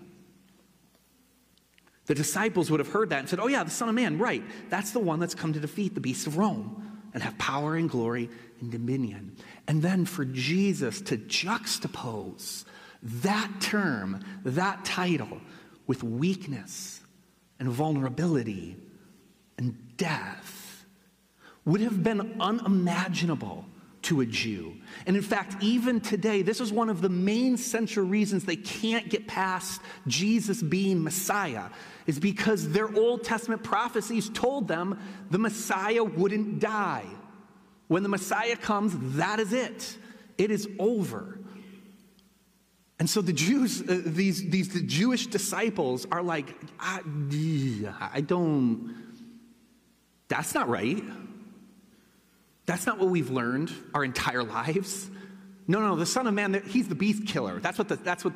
The 2.07 2.14
disciples 2.14 2.71
would 2.71 2.80
have 2.80 2.88
heard 2.88 3.11
that 3.11 3.19
and 3.21 3.28
said, 3.28 3.38
Oh, 3.38 3.49
yeah, 3.49 3.62
the 3.64 3.71
Son 3.71 3.90
of 3.90 3.95
Man, 3.95 4.19
right. 4.19 4.42
That's 4.71 4.92
the 4.92 4.99
one 4.99 5.21
that's 5.21 5.35
come 5.35 5.52
to 5.52 5.61
defeat 5.61 5.95
the 5.95 6.00
beasts 6.00 6.26
of 6.26 6.38
Rome 6.38 6.89
and 7.14 7.22
have 7.22 7.36
power 7.38 7.76
and 7.76 7.88
glory 7.88 8.30
and 8.60 8.70
dominion. 8.70 9.36
And 9.66 9.82
then 9.82 10.04
for 10.04 10.24
Jesus 10.24 11.00
to 11.02 11.16
juxtapose 11.16 12.64
that 13.02 13.50
term, 13.60 14.20
that 14.44 14.84
title, 14.84 15.40
with 15.86 16.02
weakness 16.02 17.00
and 17.58 17.68
vulnerability 17.68 18.76
and 19.58 19.96
death 19.96 20.86
would 21.64 21.80
have 21.80 22.02
been 22.02 22.36
unimaginable 22.40 23.64
to 24.02 24.20
a 24.20 24.26
Jew. 24.26 24.74
And 25.06 25.16
in 25.16 25.22
fact, 25.22 25.62
even 25.62 26.00
today, 26.00 26.42
this 26.42 26.60
is 26.60 26.72
one 26.72 26.88
of 26.88 27.02
the 27.02 27.08
main 27.08 27.56
central 27.56 28.06
reasons 28.06 28.44
they 28.44 28.56
can't 28.56 29.08
get 29.08 29.26
past 29.26 29.80
Jesus 30.06 30.62
being 30.62 31.02
Messiah, 31.02 31.66
is 32.07 32.19
because 32.19 32.71
their 32.71 32.95
Old 32.95 33.25
Testament 33.25 33.62
prophecies 33.62 34.28
told 34.28 34.69
them 34.69 34.99
the 35.30 35.38
Messiah 35.38 36.04
wouldn't 36.04 36.61
die. 36.61 37.07
When 37.88 38.02
the 38.02 38.09
Messiah 38.09 38.57
comes, 38.57 39.16
that 39.16 39.40
is 39.40 39.52
it. 39.52 39.97
It 40.38 40.50
is 40.50 40.69
over. 40.78 41.38
And 42.99 43.09
so 43.09 43.23
the 43.23 43.33
Jews, 43.33 43.80
uh, 43.80 44.02
these, 44.04 44.49
these 44.50 44.69
the 44.69 44.83
Jewish 44.83 45.26
disciples 45.26 46.07
are 46.12 46.23
like, 46.23 46.54
I, 46.78 47.00
I 48.12 48.21
don't, 48.21 48.95
that's 50.28 50.54
not 50.54 50.69
right. 50.69 51.02
That's 52.66 52.87
not 52.87 52.99
what 52.99 53.09
we've 53.09 53.30
learned 53.30 53.73
our 53.95 54.04
entire 54.04 54.45
lives. 54.45 55.11
No, 55.66 55.80
no, 55.80 55.97
the 55.97 56.07
Son 56.07 56.26
of 56.26 56.35
Man, 56.35 56.62
he's 56.66 56.88
the 56.88 56.95
beast 56.95 57.26
killer. 57.26 57.59
That's 57.59 57.78
what 57.78 57.88
the, 57.88 57.97
that's 57.97 58.25
what, 58.25 58.35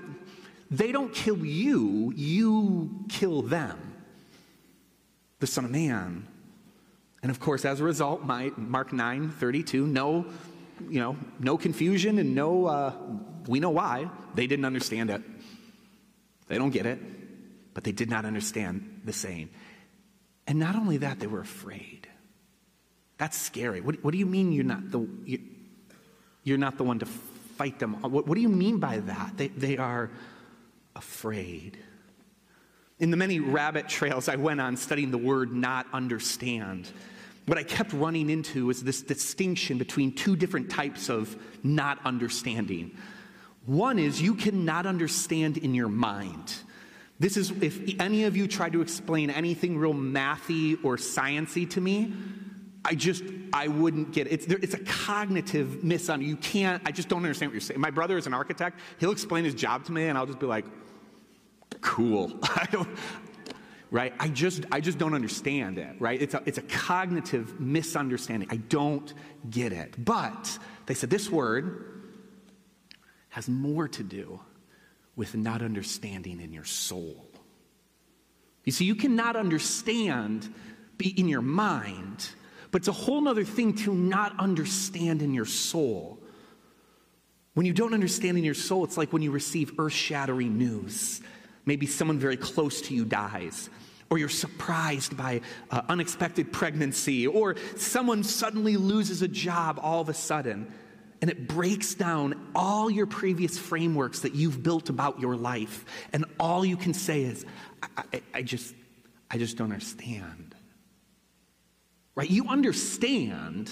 they 0.78 0.92
don't 0.92 1.12
kill 1.12 1.44
you, 1.44 2.12
you 2.16 3.04
kill 3.08 3.42
them. 3.42 3.78
The 5.40 5.46
Son 5.46 5.64
of 5.64 5.70
Man 5.70 6.26
and 7.24 7.30
of 7.30 7.40
course, 7.40 7.64
as 7.64 7.80
a 7.80 7.84
result, 7.84 8.22
my, 8.22 8.52
Mark 8.58 8.92
9 8.92 9.30
32, 9.30 9.86
no, 9.86 10.26
you 10.90 11.00
know, 11.00 11.16
no 11.40 11.56
confusion 11.56 12.18
and 12.18 12.34
no, 12.34 12.66
uh, 12.66 12.92
we 13.46 13.60
know 13.60 13.70
why. 13.70 14.10
They 14.34 14.46
didn't 14.46 14.66
understand 14.66 15.08
it. 15.08 15.22
They 16.48 16.58
don't 16.58 16.68
get 16.68 16.84
it, 16.84 16.98
but 17.72 17.82
they 17.82 17.92
did 17.92 18.10
not 18.10 18.26
understand 18.26 19.00
the 19.06 19.14
saying. 19.14 19.48
And 20.46 20.58
not 20.58 20.76
only 20.76 20.98
that, 20.98 21.18
they 21.18 21.26
were 21.26 21.40
afraid. 21.40 22.06
That's 23.16 23.38
scary. 23.38 23.80
What, 23.80 24.04
what 24.04 24.12
do 24.12 24.18
you 24.18 24.26
mean 24.26 24.52
you're 24.52 24.62
not 24.62 24.90
the, 24.90 25.08
you, 25.24 26.54
are 26.54 26.58
not 26.58 26.76
the 26.76 26.84
one 26.84 26.98
to 26.98 27.06
fight 27.06 27.78
them? 27.78 27.94
What, 28.02 28.26
what 28.26 28.34
do 28.34 28.42
you 28.42 28.50
mean 28.50 28.80
by 28.80 28.98
that? 28.98 29.38
They, 29.38 29.48
they 29.48 29.78
are 29.78 30.10
afraid. 30.96 31.78
In 32.98 33.10
the 33.10 33.16
many 33.16 33.40
rabbit 33.40 33.88
trails 33.88 34.28
I 34.28 34.36
went 34.36 34.60
on 34.60 34.76
studying 34.76 35.10
the 35.10 35.18
word 35.18 35.52
not 35.52 35.86
understand, 35.92 36.90
what 37.46 37.58
I 37.58 37.62
kept 37.62 37.92
running 37.92 38.30
into 38.30 38.66
was 38.66 38.82
this 38.82 39.02
distinction 39.02 39.76
between 39.76 40.12
two 40.12 40.36
different 40.36 40.70
types 40.70 41.10
of 41.10 41.36
not 41.62 41.98
understanding. 42.04 42.96
One 43.66 43.98
is 43.98 44.20
you 44.20 44.34
cannot 44.34 44.86
understand 44.86 45.58
in 45.58 45.74
your 45.74 45.88
mind. 45.88 46.54
This 47.18 47.36
is 47.36 47.50
if 47.62 48.00
any 48.00 48.24
of 48.24 48.36
you 48.36 48.46
try 48.46 48.70
to 48.70 48.80
explain 48.80 49.30
anything 49.30 49.78
real 49.78 49.94
mathy 49.94 50.82
or 50.84 50.96
sciency 50.96 51.68
to 51.70 51.80
me, 51.80 52.12
I 52.84 52.94
just 52.94 53.24
I 53.52 53.68
wouldn't 53.68 54.12
get 54.12 54.26
it. 54.26 54.32
It's, 54.32 54.46
it's 54.46 54.74
a 54.74 54.78
cognitive 54.78 55.84
misunderstanding. 55.84 56.28
You 56.28 56.36
can't. 56.36 56.82
I 56.84 56.90
just 56.90 57.08
don't 57.08 57.22
understand 57.22 57.50
what 57.50 57.54
you're 57.54 57.60
saying. 57.60 57.80
My 57.80 57.90
brother 57.90 58.18
is 58.18 58.26
an 58.26 58.34
architect. 58.34 58.80
He'll 58.98 59.12
explain 59.12 59.44
his 59.44 59.54
job 59.54 59.84
to 59.84 59.92
me, 59.92 60.08
and 60.08 60.18
I'll 60.18 60.26
just 60.26 60.40
be 60.40 60.46
like, 60.46 60.66
"Cool." 61.84 62.32
I 62.42 62.66
don't 62.72 62.88
right? 63.94 64.12
I 64.18 64.26
just, 64.26 64.64
I 64.72 64.80
just 64.80 64.98
don't 64.98 65.14
understand 65.14 65.78
it, 65.78 65.94
right? 66.00 66.20
It's 66.20 66.34
a, 66.34 66.42
it's 66.46 66.58
a 66.58 66.62
cognitive 66.62 67.60
misunderstanding. 67.60 68.48
I 68.50 68.56
don't 68.56 69.14
get 69.48 69.72
it. 69.72 70.04
But 70.04 70.58
they 70.86 70.94
said 70.94 71.10
this 71.10 71.30
word 71.30 72.02
has 73.28 73.48
more 73.48 73.86
to 73.86 74.02
do 74.02 74.40
with 75.14 75.36
not 75.36 75.62
understanding 75.62 76.40
in 76.40 76.52
your 76.52 76.64
soul. 76.64 77.24
You 78.64 78.72
see, 78.72 78.84
you 78.84 78.96
cannot 78.96 79.36
understand 79.36 80.52
be 80.98 81.08
in 81.16 81.28
your 81.28 81.42
mind, 81.42 82.30
but 82.72 82.80
it's 82.80 82.88
a 82.88 82.92
whole 82.92 83.28
other 83.28 83.44
thing 83.44 83.74
to 83.74 83.94
not 83.94 84.36
understand 84.40 85.22
in 85.22 85.34
your 85.34 85.44
soul. 85.44 86.18
When 87.54 87.64
you 87.64 87.72
don't 87.72 87.94
understand 87.94 88.38
in 88.38 88.42
your 88.44 88.54
soul, 88.54 88.82
it's 88.82 88.96
like 88.96 89.12
when 89.12 89.22
you 89.22 89.30
receive 89.30 89.78
earth 89.78 89.92
shattering 89.92 90.58
news. 90.58 91.20
Maybe 91.66 91.86
someone 91.86 92.18
very 92.18 92.36
close 92.36 92.80
to 92.82 92.94
you 92.94 93.04
dies 93.04 93.70
or 94.10 94.18
you're 94.18 94.28
surprised 94.28 95.16
by 95.16 95.40
uh, 95.70 95.82
unexpected 95.88 96.52
pregnancy, 96.52 97.26
or 97.26 97.56
someone 97.76 98.22
suddenly 98.22 98.76
loses 98.76 99.22
a 99.22 99.28
job 99.28 99.80
all 99.82 100.00
of 100.00 100.08
a 100.08 100.14
sudden, 100.14 100.72
and 101.20 101.30
it 101.30 101.48
breaks 101.48 101.94
down 101.94 102.50
all 102.54 102.90
your 102.90 103.06
previous 103.06 103.58
frameworks 103.58 104.20
that 104.20 104.34
you've 104.34 104.62
built 104.62 104.88
about 104.88 105.18
your 105.20 105.36
life, 105.36 105.84
and 106.12 106.24
all 106.38 106.64
you 106.64 106.76
can 106.76 106.94
say 106.94 107.22
is, 107.22 107.44
I, 107.82 107.88
I, 108.12 108.22
I 108.34 108.42
just, 108.42 108.74
I 109.30 109.38
just 109.38 109.56
don't 109.56 109.72
understand. 109.72 110.54
Right? 112.14 112.30
You 112.30 112.48
understand, 112.48 113.70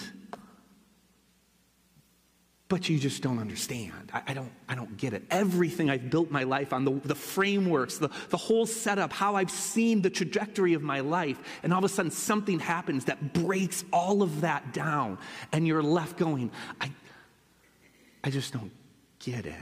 but 2.73 2.89
you 2.89 2.97
just 2.97 3.21
don't 3.21 3.37
understand. 3.37 4.11
I, 4.11 4.23
I, 4.29 4.33
don't, 4.33 4.51
I 4.67 4.73
don't 4.73 4.97
get 4.97 5.13
it. 5.13 5.21
Everything 5.29 5.91
I've 5.91 6.09
built 6.09 6.31
my 6.31 6.41
life 6.41 6.73
on, 6.73 6.85
the, 6.85 6.93
the 7.05 7.13
frameworks, 7.13 7.99
the, 7.99 8.09
the 8.29 8.37
whole 8.37 8.65
setup, 8.65 9.13
how 9.13 9.35
I've 9.35 9.51
seen 9.51 10.01
the 10.01 10.09
trajectory 10.09 10.73
of 10.73 10.81
my 10.81 11.01
life, 11.01 11.39
and 11.61 11.71
all 11.71 11.77
of 11.77 11.85
a 11.85 11.89
sudden 11.89 12.09
something 12.09 12.57
happens 12.57 13.05
that 13.05 13.31
breaks 13.31 13.85
all 13.93 14.23
of 14.23 14.41
that 14.41 14.73
down, 14.73 15.19
and 15.51 15.67
you're 15.67 15.83
left 15.83 16.17
going, 16.17 16.49
I, 16.81 16.89
I 18.23 18.31
just 18.31 18.53
don't 18.53 18.71
get 19.19 19.45
it. 19.45 19.53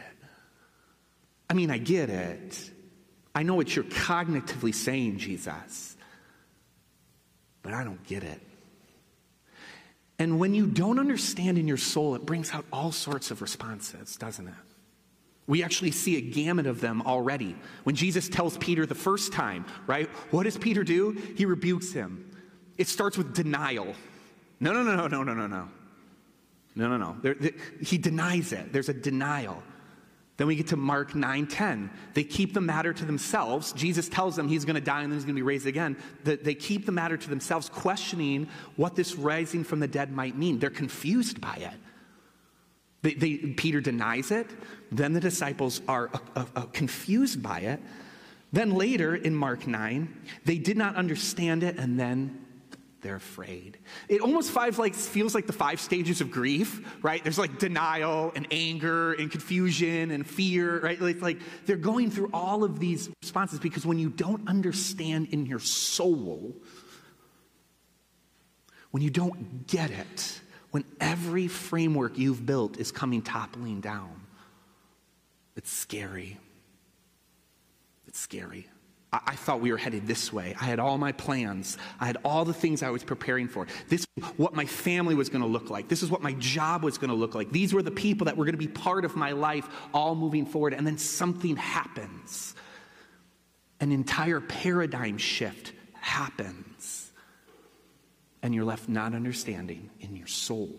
I 1.50 1.54
mean, 1.54 1.70
I 1.70 1.80
get 1.80 2.10
it. 2.10 2.72
I 3.36 3.44
know 3.44 3.56
what 3.56 3.76
you're 3.76 3.84
cognitively 3.84 4.74
saying, 4.74 5.18
Jesus, 5.18 5.98
but 7.62 7.74
I 7.74 7.84
don't 7.84 8.02
get 8.06 8.24
it. 8.24 8.40
And 10.22 10.38
when 10.38 10.54
you 10.54 10.68
don't 10.68 11.00
understand 11.00 11.58
in 11.58 11.68
your 11.68 11.78
soul, 11.78 12.14
it 12.14 12.28
brings 12.28 12.54
out 12.54 12.64
all 12.72 12.92
sorts 12.92 13.32
of 13.32 13.42
responses, 13.42 14.18
doesn't 14.18 14.48
it? 14.48 14.54
We 15.48 15.64
actually 15.64 15.90
see 15.90 16.16
a 16.18 16.22
gamut 16.22 16.68
of 16.68 16.80
them 16.80 17.02
already. 17.02 17.56
When 17.86 17.96
Jesus 17.96 18.30
tells 18.30 18.56
Peter 18.60 18.86
the 18.86 18.94
first 18.94 19.34
time, 19.34 19.66
right? 19.88 20.08
What 20.30 20.44
does 20.44 20.60
Peter 20.60 20.84
do? 20.84 21.20
He 21.36 21.46
rebukes 21.46 21.92
him. 21.92 22.38
It 22.78 22.88
starts 22.88 23.18
with 23.18 23.34
denial. 23.34 23.96
No, 24.60 24.72
no, 24.74 24.84
no, 24.84 24.96
no, 24.96 25.08
no, 25.08 25.24
no, 25.24 25.34
no, 25.34 25.48
no. 25.48 25.68
No, 26.76 26.88
no, 26.88 26.98
no. 26.98 27.18
There, 27.24 27.34
there, 27.34 27.54
he 27.82 27.98
denies 27.98 28.54
it. 28.54 28.72
There's 28.72 28.90
a 28.90 28.94
denial. 28.94 29.64
Then 30.42 30.48
we 30.48 30.56
get 30.56 30.70
to 30.70 30.76
Mark 30.76 31.12
9:10. 31.14 31.92
They 32.16 32.24
keep 32.24 32.56
the 32.56 32.62
matter 32.62 32.94
to 32.94 33.06
themselves. 33.06 33.74
Jesus 33.74 34.10
tells 34.10 34.36
them 34.36 34.48
he's 34.48 34.66
going 34.66 34.74
to 34.74 34.82
die 34.82 35.04
and 35.04 35.12
then 35.12 35.20
he's 35.20 35.24
going 35.24 35.36
to 35.36 35.40
be 35.40 35.44
raised 35.44 35.68
again. 35.68 35.96
They 36.24 36.56
keep 36.56 36.88
the 36.88 36.92
matter 36.92 37.16
to 37.16 37.30
themselves, 37.30 37.70
questioning 37.70 38.48
what 38.76 38.96
this 38.96 39.14
rising 39.14 39.64
from 39.64 39.80
the 39.80 39.88
dead 39.88 40.12
might 40.12 40.36
mean. 40.36 40.58
They're 40.58 40.72
confused 40.72 41.40
by 41.40 41.58
it. 41.58 41.80
They, 43.04 43.14
they, 43.14 43.38
Peter 43.54 43.82
denies 43.82 44.32
it. 44.32 44.48
Then 44.92 45.14
the 45.14 45.20
disciples 45.20 45.80
are 45.88 46.10
uh, 46.12 46.18
uh, 46.36 46.46
uh, 46.56 46.62
confused 46.74 47.44
by 47.44 47.60
it. 47.60 47.80
Then 48.52 48.72
later 48.72 49.14
in 49.14 49.36
Mark 49.36 49.68
9, 49.68 50.12
they 50.44 50.58
did 50.58 50.76
not 50.76 50.96
understand 50.96 51.62
it, 51.62 51.78
and 51.78 52.00
then 52.00 52.41
they're 53.02 53.16
afraid. 53.16 53.78
It 54.08 54.22
almost 54.22 54.52
five 54.52 54.78
like 54.80 54.96
feels 54.96 55.34
like 55.34 55.48
the 55.48 55.54
five 55.54 55.80
stages 55.80 56.22
of 56.22 56.32
grief, 56.32 56.82
right? 57.04 57.24
There's 57.24 57.40
like 57.40 57.60
denial 57.60 58.32
and 58.36 58.48
anger 58.52 59.14
and 59.14 59.30
confusion 59.30 60.12
and 60.12 60.26
fear, 60.26 60.80
right? 60.80 61.02
It's 61.02 61.22
like 61.22 61.40
they're 61.66 61.78
going 61.78 62.12
through 62.12 62.30
all 62.34 62.64
of 62.64 62.80
these 62.80 63.10
responses 63.22 63.60
because 63.60 63.86
when 63.86 64.00
you 64.00 64.10
don't 64.10 64.48
understand 64.48 65.30
in 65.32 65.46
your 65.46 65.60
soul, 65.60 66.56
when 68.92 69.02
you 69.02 69.10
don't 69.10 69.68
get 69.68 69.92
it, 69.92 70.42
when 70.72 70.86
every 71.00 71.48
framework 71.48 72.18
you've 72.18 72.46
built 72.46 72.78
is 72.78 72.92
coming 72.92 73.22
toppling 73.22 73.82
down, 73.82 74.22
it's 75.56 75.72
scary. 75.72 76.38
It's 78.08 78.20
scary. 78.20 78.68
I, 79.14 79.36
thought 79.36 79.60
we 79.60 79.72
were 79.72 79.78
headed 79.78 80.08
this 80.08 80.32
way. 80.32 80.56
I 80.60 80.64
had 80.64 80.80
all 80.80 80.98
my 80.98 81.12
plans. 81.12 81.78
I 82.00 82.06
had 82.06 82.18
all 82.24 82.46
the 82.46 82.54
things 82.54 82.82
I 82.82 82.92
was 82.92 83.04
preparing 83.04 83.50
for. 83.50 83.68
This 83.90 84.06
what 84.38 84.54
my 84.54 84.66
family 84.66 85.16
was 85.16 85.28
going 85.28 85.42
to 85.42 85.48
look 85.48 85.70
like. 85.70 85.90
This 85.90 86.02
is 86.02 86.10
what 86.10 86.22
my 86.22 86.32
job 86.34 86.82
was 86.84 86.98
going 86.98 87.10
to 87.10 87.16
look 87.16 87.36
like. 87.36 87.52
These 87.52 87.74
were 87.74 87.84
the 87.84 87.92
people 87.92 88.26
that 88.26 88.38
were 88.38 88.46
going 88.46 88.54
to 88.54 88.58
be 88.58 88.70
part 88.70 89.04
of 89.04 89.18
my 89.18 89.34
life 89.34 89.68
all 89.94 90.16
moving 90.16 90.46
forward. 90.46 90.74
And 90.74 90.88
then 90.88 90.98
something 90.98 91.58
happens. 91.58 92.56
An 93.82 93.92
entire 93.92 94.40
paradigm 94.40 95.18
shift 95.18 95.74
happens. 96.00 97.12
And 98.42 98.56
you're 98.56 98.64
left 98.66 98.88
not 98.88 99.14
understanding 99.14 99.90
in 100.00 100.16
your 100.16 100.28
soul. 100.28 100.70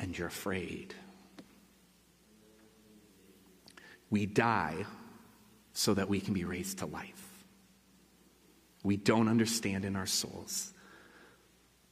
And 0.00 0.16
you're 0.16 0.28
afraid. 0.28 0.94
We 4.08 4.24
die 4.24 4.86
so 5.78 5.94
that 5.94 6.08
we 6.08 6.18
can 6.18 6.34
be 6.34 6.44
raised 6.44 6.78
to 6.78 6.86
life. 6.86 7.44
We 8.82 8.96
don't 8.96 9.28
understand 9.28 9.84
in 9.84 9.94
our 9.94 10.06
souls. 10.06 10.74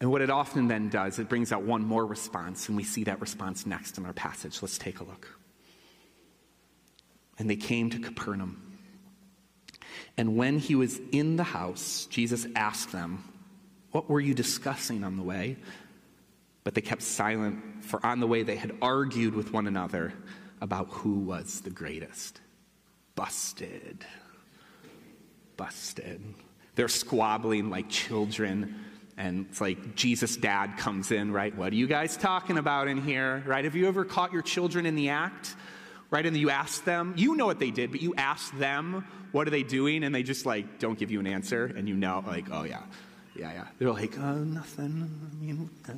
And 0.00 0.10
what 0.10 0.22
it 0.22 0.28
often 0.28 0.66
then 0.66 0.88
does, 0.88 1.20
it 1.20 1.28
brings 1.28 1.52
out 1.52 1.62
one 1.62 1.84
more 1.84 2.04
response, 2.04 2.66
and 2.66 2.76
we 2.76 2.82
see 2.82 3.04
that 3.04 3.20
response 3.20 3.64
next 3.64 3.96
in 3.96 4.04
our 4.04 4.12
passage. 4.12 4.60
Let's 4.60 4.76
take 4.76 4.98
a 4.98 5.04
look. 5.04 5.28
And 7.38 7.48
they 7.48 7.54
came 7.54 7.88
to 7.90 8.00
Capernaum. 8.00 8.76
And 10.16 10.36
when 10.36 10.58
he 10.58 10.74
was 10.74 10.98
in 11.12 11.36
the 11.36 11.44
house, 11.44 12.06
Jesus 12.06 12.44
asked 12.56 12.90
them, 12.90 13.22
What 13.92 14.10
were 14.10 14.20
you 14.20 14.34
discussing 14.34 15.04
on 15.04 15.16
the 15.16 15.22
way? 15.22 15.58
But 16.64 16.74
they 16.74 16.80
kept 16.80 17.02
silent, 17.02 17.84
for 17.84 18.04
on 18.04 18.18
the 18.18 18.26
way 18.26 18.42
they 18.42 18.56
had 18.56 18.72
argued 18.82 19.36
with 19.36 19.52
one 19.52 19.68
another 19.68 20.12
about 20.60 20.88
who 20.88 21.20
was 21.20 21.60
the 21.60 21.70
greatest 21.70 22.40
busted. 23.16 24.04
Busted. 25.56 26.22
They're 26.76 26.88
squabbling 26.88 27.70
like 27.70 27.88
children. 27.88 28.84
And 29.16 29.46
it's 29.50 29.60
like 29.60 29.96
Jesus' 29.96 30.36
dad 30.36 30.76
comes 30.76 31.10
in, 31.10 31.32
right? 31.32 31.56
What 31.56 31.72
are 31.72 31.76
you 31.76 31.86
guys 31.86 32.16
talking 32.16 32.58
about 32.58 32.86
in 32.86 33.02
here, 33.02 33.42
right? 33.46 33.64
Have 33.64 33.74
you 33.74 33.88
ever 33.88 34.04
caught 34.04 34.32
your 34.32 34.42
children 34.42 34.86
in 34.86 34.94
the 34.94 35.08
act, 35.08 35.56
right? 36.10 36.24
And 36.24 36.36
you 36.36 36.50
ask 36.50 36.84
them, 36.84 37.14
you 37.16 37.34
know 37.34 37.46
what 37.46 37.58
they 37.58 37.70
did, 37.70 37.90
but 37.90 38.02
you 38.02 38.14
ask 38.14 38.56
them, 38.58 39.06
what 39.32 39.46
are 39.46 39.50
they 39.50 39.62
doing? 39.62 40.04
And 40.04 40.14
they 40.14 40.22
just 40.22 40.46
like 40.46 40.78
don't 40.78 40.98
give 40.98 41.10
you 41.10 41.18
an 41.18 41.26
answer. 41.26 41.64
And 41.64 41.88
you 41.88 41.94
know, 41.94 42.22
like, 42.26 42.46
oh 42.52 42.64
yeah, 42.64 42.82
yeah, 43.34 43.52
yeah. 43.52 43.66
They're 43.78 43.92
like, 43.92 44.18
oh, 44.18 44.34
nothing. 44.36 45.10
I 45.32 45.44
mean, 45.44 45.70
uh, 45.88 45.92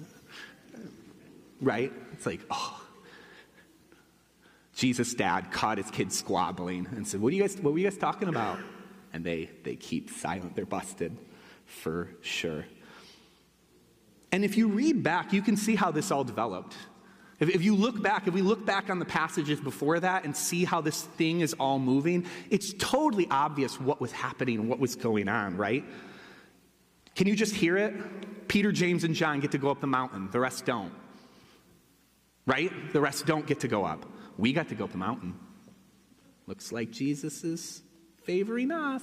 right? 1.60 1.92
It's 2.12 2.24
like, 2.24 2.40
oh, 2.50 2.80
Jesus' 4.78 5.12
dad 5.12 5.50
caught 5.50 5.76
his 5.76 5.90
kids 5.90 6.16
squabbling 6.16 6.86
and 6.94 7.04
said, 7.04 7.20
What, 7.20 7.32
are 7.32 7.36
you 7.36 7.42
guys, 7.42 7.56
what 7.56 7.72
were 7.72 7.80
you 7.80 7.90
guys 7.90 7.98
talking 7.98 8.28
about? 8.28 8.60
And 9.12 9.24
they, 9.24 9.50
they 9.64 9.74
keep 9.74 10.08
silent. 10.08 10.54
They're 10.54 10.66
busted 10.66 11.16
for 11.66 12.10
sure. 12.20 12.64
And 14.30 14.44
if 14.44 14.56
you 14.56 14.68
read 14.68 15.02
back, 15.02 15.32
you 15.32 15.42
can 15.42 15.56
see 15.56 15.74
how 15.74 15.90
this 15.90 16.12
all 16.12 16.22
developed. 16.22 16.76
If, 17.40 17.48
if, 17.48 17.64
you 17.64 17.74
look 17.74 18.00
back, 18.00 18.28
if 18.28 18.34
we 18.34 18.40
look 18.40 18.64
back 18.64 18.88
on 18.88 19.00
the 19.00 19.04
passages 19.04 19.60
before 19.60 19.98
that 19.98 20.24
and 20.24 20.36
see 20.36 20.64
how 20.64 20.80
this 20.80 21.02
thing 21.02 21.40
is 21.40 21.54
all 21.54 21.80
moving, 21.80 22.26
it's 22.48 22.72
totally 22.74 23.26
obvious 23.32 23.80
what 23.80 24.00
was 24.00 24.12
happening 24.12 24.60
and 24.60 24.68
what 24.68 24.78
was 24.78 24.94
going 24.94 25.28
on, 25.28 25.56
right? 25.56 25.84
Can 27.16 27.26
you 27.26 27.34
just 27.34 27.54
hear 27.54 27.76
it? 27.76 28.46
Peter, 28.46 28.70
James, 28.70 29.02
and 29.02 29.16
John 29.16 29.40
get 29.40 29.50
to 29.50 29.58
go 29.58 29.72
up 29.72 29.80
the 29.80 29.88
mountain, 29.88 30.30
the 30.30 30.38
rest 30.38 30.64
don't. 30.66 30.92
Right? 32.46 32.70
The 32.92 33.00
rest 33.00 33.26
don't 33.26 33.44
get 33.44 33.58
to 33.60 33.68
go 33.68 33.84
up. 33.84 34.06
We 34.38 34.52
got 34.52 34.68
to 34.68 34.74
go 34.74 34.84
up 34.84 34.92
the 34.92 34.98
mountain. 34.98 35.34
Looks 36.46 36.72
like 36.72 36.90
Jesus 36.90 37.44
is 37.44 37.82
favoring 38.22 38.70
us. 38.70 39.02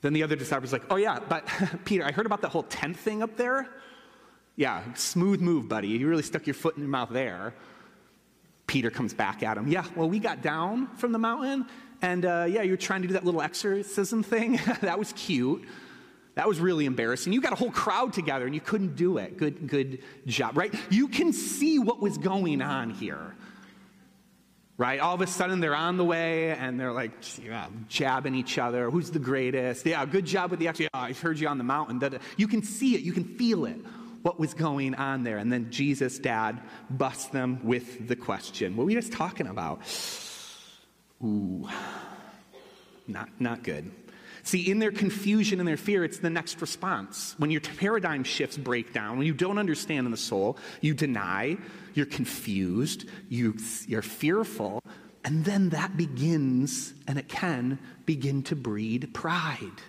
Then 0.00 0.12
the 0.12 0.22
other 0.22 0.34
disciples 0.34 0.72
like, 0.72 0.84
oh 0.90 0.96
yeah, 0.96 1.20
but 1.28 1.46
Peter, 1.84 2.04
I 2.04 2.10
heard 2.10 2.26
about 2.26 2.40
the 2.40 2.48
whole 2.48 2.64
tent 2.64 2.96
thing 2.96 3.22
up 3.22 3.36
there. 3.36 3.68
Yeah, 4.56 4.82
smooth 4.94 5.40
move, 5.40 5.68
buddy. 5.68 5.88
You 5.88 6.08
really 6.08 6.22
stuck 6.22 6.46
your 6.46 6.54
foot 6.54 6.76
in 6.76 6.82
your 6.82 6.90
mouth 6.90 7.10
there. 7.10 7.54
Peter 8.66 8.90
comes 8.90 9.12
back 9.12 9.42
at 9.42 9.56
him. 9.56 9.68
Yeah, 9.68 9.84
well, 9.94 10.08
we 10.08 10.18
got 10.18 10.42
down 10.42 10.88
from 10.96 11.12
the 11.12 11.18
mountain, 11.18 11.66
and 12.02 12.24
uh, 12.24 12.46
yeah, 12.48 12.62
you 12.62 12.72
were 12.72 12.76
trying 12.76 13.02
to 13.02 13.08
do 13.08 13.14
that 13.14 13.24
little 13.24 13.42
exorcism 13.42 14.22
thing. 14.22 14.58
that 14.80 14.98
was 14.98 15.12
cute. 15.12 15.64
That 16.34 16.48
was 16.48 16.58
really 16.58 16.84
embarrassing. 16.86 17.32
You 17.32 17.40
got 17.40 17.52
a 17.52 17.56
whole 17.56 17.70
crowd 17.70 18.12
together 18.12 18.44
and 18.44 18.54
you 18.54 18.60
couldn't 18.60 18.96
do 18.96 19.18
it. 19.18 19.36
Good, 19.36 19.68
good 19.68 20.02
job, 20.26 20.56
right? 20.56 20.74
You 20.90 21.08
can 21.08 21.32
see 21.32 21.78
what 21.78 22.00
was 22.00 22.18
going 22.18 22.60
on 22.60 22.90
here. 22.90 23.34
Right? 24.76 24.98
All 24.98 25.14
of 25.14 25.20
a 25.20 25.28
sudden 25.28 25.60
they're 25.60 25.76
on 25.76 25.96
the 25.96 26.04
way 26.04 26.50
and 26.50 26.80
they're 26.80 26.92
like 26.92 27.12
yeah, 27.40 27.68
jabbing 27.88 28.34
each 28.34 28.58
other. 28.58 28.90
Who's 28.90 29.12
the 29.12 29.20
greatest? 29.20 29.86
Yeah, 29.86 30.04
good 30.04 30.24
job 30.24 30.50
with 30.50 30.58
the 30.58 30.66
extra. 30.66 30.88
Oh, 30.92 30.98
I 30.98 31.12
heard 31.12 31.38
you 31.38 31.46
on 31.46 31.58
the 31.58 31.64
mountain. 31.64 32.18
You 32.36 32.48
can 32.48 32.64
see 32.64 32.96
it, 32.96 33.02
you 33.02 33.12
can 33.12 33.36
feel 33.36 33.66
it, 33.66 33.78
what 34.22 34.40
was 34.40 34.52
going 34.52 34.96
on 34.96 35.22
there. 35.22 35.38
And 35.38 35.52
then 35.52 35.70
Jesus' 35.70 36.18
dad 36.18 36.60
busts 36.90 37.26
them 37.26 37.60
with 37.62 38.08
the 38.08 38.16
question 38.16 38.74
What 38.74 38.82
were 38.82 38.86
we 38.88 38.94
just 38.94 39.12
talking 39.12 39.46
about? 39.46 39.82
Ooh, 41.22 41.68
not, 43.06 43.28
not 43.38 43.62
good. 43.62 43.92
See, 44.42 44.70
in 44.70 44.78
their 44.78 44.92
confusion 44.92 45.60
and 45.60 45.68
their 45.68 45.76
fear, 45.76 46.04
it's 46.04 46.18
the 46.18 46.30
next 46.30 46.60
response. 46.60 47.34
When 47.38 47.50
your 47.50 47.60
paradigm 47.60 48.24
shifts 48.24 48.58
break 48.58 48.92
down, 48.92 49.16
when 49.16 49.26
you 49.26 49.34
don't 49.34 49.58
understand 49.58 50.06
in 50.06 50.10
the 50.10 50.16
soul, 50.16 50.58
you 50.80 50.94
deny, 50.94 51.56
you're 51.94 52.06
confused, 52.06 53.06
you, 53.28 53.56
you're 53.86 54.02
fearful, 54.02 54.82
and 55.24 55.44
then 55.44 55.70
that 55.70 55.96
begins, 55.96 56.92
and 57.08 57.18
it 57.18 57.28
can 57.28 57.78
begin 58.04 58.42
to 58.44 58.56
breed 58.56 59.14
pride, 59.14 59.80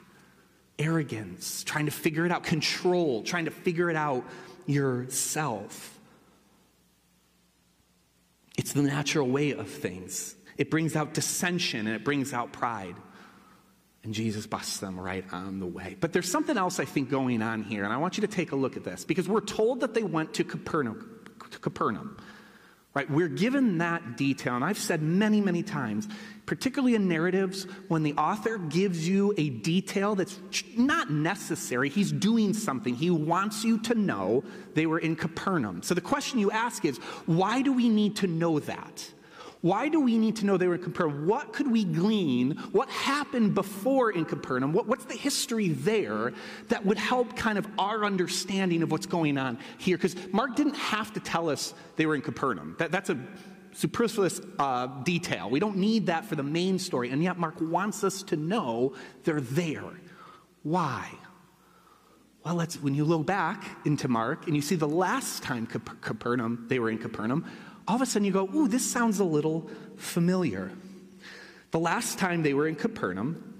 arrogance, 0.79 1.63
trying 1.63 1.85
to 1.85 1.91
figure 1.91 2.25
it 2.25 2.31
out, 2.31 2.43
control, 2.43 3.23
trying 3.23 3.45
to 3.45 3.51
figure 3.51 3.89
it 3.89 3.97
out 3.97 4.23
yourself. 4.65 5.99
It's 8.57 8.71
the 8.71 8.81
natural 8.81 9.27
way 9.27 9.51
of 9.51 9.69
things. 9.69 10.35
It 10.57 10.71
brings 10.71 10.95
out 10.95 11.13
dissension 11.13 11.87
and 11.87 11.95
it 11.95 12.05
brings 12.05 12.31
out 12.31 12.53
pride. 12.53 12.95
And 14.05 14.13
Jesus 14.13 14.45
busts 14.45 14.77
them 14.77 14.99
right 14.99 15.25
on 15.31 15.59
the 15.59 15.65
way. 15.65 15.97
But 15.99 16.13
there's 16.13 16.29
something 16.29 16.57
else 16.57 16.79
I 16.79 16.85
think 16.85 17.09
going 17.09 17.41
on 17.41 17.63
here, 17.63 17.83
and 17.83 17.91
I 17.91 17.97
want 17.97 18.17
you 18.17 18.21
to 18.21 18.27
take 18.27 18.51
a 18.51 18.55
look 18.55 18.77
at 18.77 18.83
this 18.83 19.03
because 19.03 19.27
we're 19.27 19.41
told 19.41 19.79
that 19.79 19.95
they 19.95 20.03
went 20.03 20.35
to 20.35 20.43
Capernaum. 20.43 21.23
to 21.49 21.59
Capernaum. 21.59 22.17
Right? 22.93 23.09
We're 23.09 23.27
given 23.27 23.79
that 23.79 24.15
detail, 24.15 24.55
and 24.55 24.63
I've 24.63 24.77
said 24.77 25.01
many, 25.01 25.41
many 25.41 25.63
times, 25.63 26.07
particularly 26.45 26.95
in 26.95 27.09
narratives, 27.09 27.63
when 27.89 28.03
the 28.03 28.13
author 28.13 28.57
gives 28.57 29.05
you 29.05 29.33
a 29.37 29.49
detail 29.49 30.15
that's 30.15 30.39
not 30.77 31.11
necessary, 31.11 31.89
he's 31.89 32.11
doing 32.11 32.53
something. 32.53 32.95
He 32.95 33.09
wants 33.09 33.65
you 33.65 33.79
to 33.79 33.95
know 33.95 34.45
they 34.75 34.85
were 34.85 34.99
in 34.99 35.17
Capernaum. 35.17 35.81
So 35.83 35.93
the 35.93 35.99
question 35.99 36.39
you 36.39 36.51
ask 36.51 36.85
is, 36.85 36.97
why 37.25 37.63
do 37.63 37.73
we 37.73 37.89
need 37.89 38.17
to 38.17 38.27
know 38.27 38.59
that? 38.59 39.11
Why 39.65 39.89
do 39.89 39.99
we 39.99 40.19
need 40.19 40.35
to 40.35 40.45
know 40.45 40.57
they 40.57 40.67
were 40.67 40.75
in 40.75 40.83
Capernaum? 40.83 41.25
What 41.25 41.51
could 41.51 41.71
we 41.71 41.85
glean? 41.85 42.51
What 42.71 42.87
happened 42.87 43.55
before 43.55 44.11
in 44.11 44.23
Capernaum? 44.23 44.73
What, 44.73 44.85
what's 44.85 45.05
the 45.05 45.15
history 45.15 45.69
there 45.69 46.33
that 46.67 46.85
would 46.85 46.99
help 46.99 47.35
kind 47.35 47.57
of 47.57 47.67
our 47.79 48.05
understanding 48.05 48.83
of 48.83 48.91
what's 48.91 49.07
going 49.07 49.39
on 49.39 49.57
here? 49.79 49.97
Because 49.97 50.15
Mark 50.31 50.55
didn't 50.55 50.75
have 50.75 51.11
to 51.13 51.19
tell 51.19 51.49
us 51.49 51.73
they 51.95 52.05
were 52.05 52.13
in 52.13 52.21
Capernaum. 52.21 52.75
That, 52.77 52.91
that's 52.91 53.09
a 53.09 53.17
superfluous 53.71 54.39
uh, 54.59 54.85
detail. 55.01 55.49
We 55.49 55.59
don't 55.59 55.77
need 55.77 56.05
that 56.05 56.25
for 56.25 56.35
the 56.35 56.43
main 56.43 56.77
story. 56.77 57.09
And 57.09 57.23
yet, 57.23 57.39
Mark 57.39 57.55
wants 57.59 58.03
us 58.03 58.21
to 58.21 58.35
know 58.35 58.93
they're 59.23 59.41
there. 59.41 59.99
Why? 60.61 61.09
Well, 62.43 62.53
let's, 62.53 62.79
when 62.79 62.93
you 62.93 63.03
look 63.03 63.25
back 63.25 63.65
into 63.87 64.07
Mark 64.09 64.45
and 64.45 64.55
you 64.55 64.61
see 64.61 64.75
the 64.75 64.87
last 64.87 65.41
time 65.41 65.65
Capernaum, 65.65 66.65
they 66.67 66.77
were 66.77 66.91
in 66.91 66.99
Capernaum, 66.99 67.49
all 67.87 67.95
of 67.95 68.01
a 68.01 68.05
sudden 68.05 68.25
you 68.25 68.31
go, 68.31 68.49
ooh, 68.53 68.67
this 68.67 68.89
sounds 68.89 69.19
a 69.19 69.23
little 69.23 69.69
familiar. 69.97 70.71
The 71.71 71.79
last 71.79 72.17
time 72.17 72.43
they 72.43 72.53
were 72.53 72.67
in 72.67 72.75
Capernaum, 72.75 73.55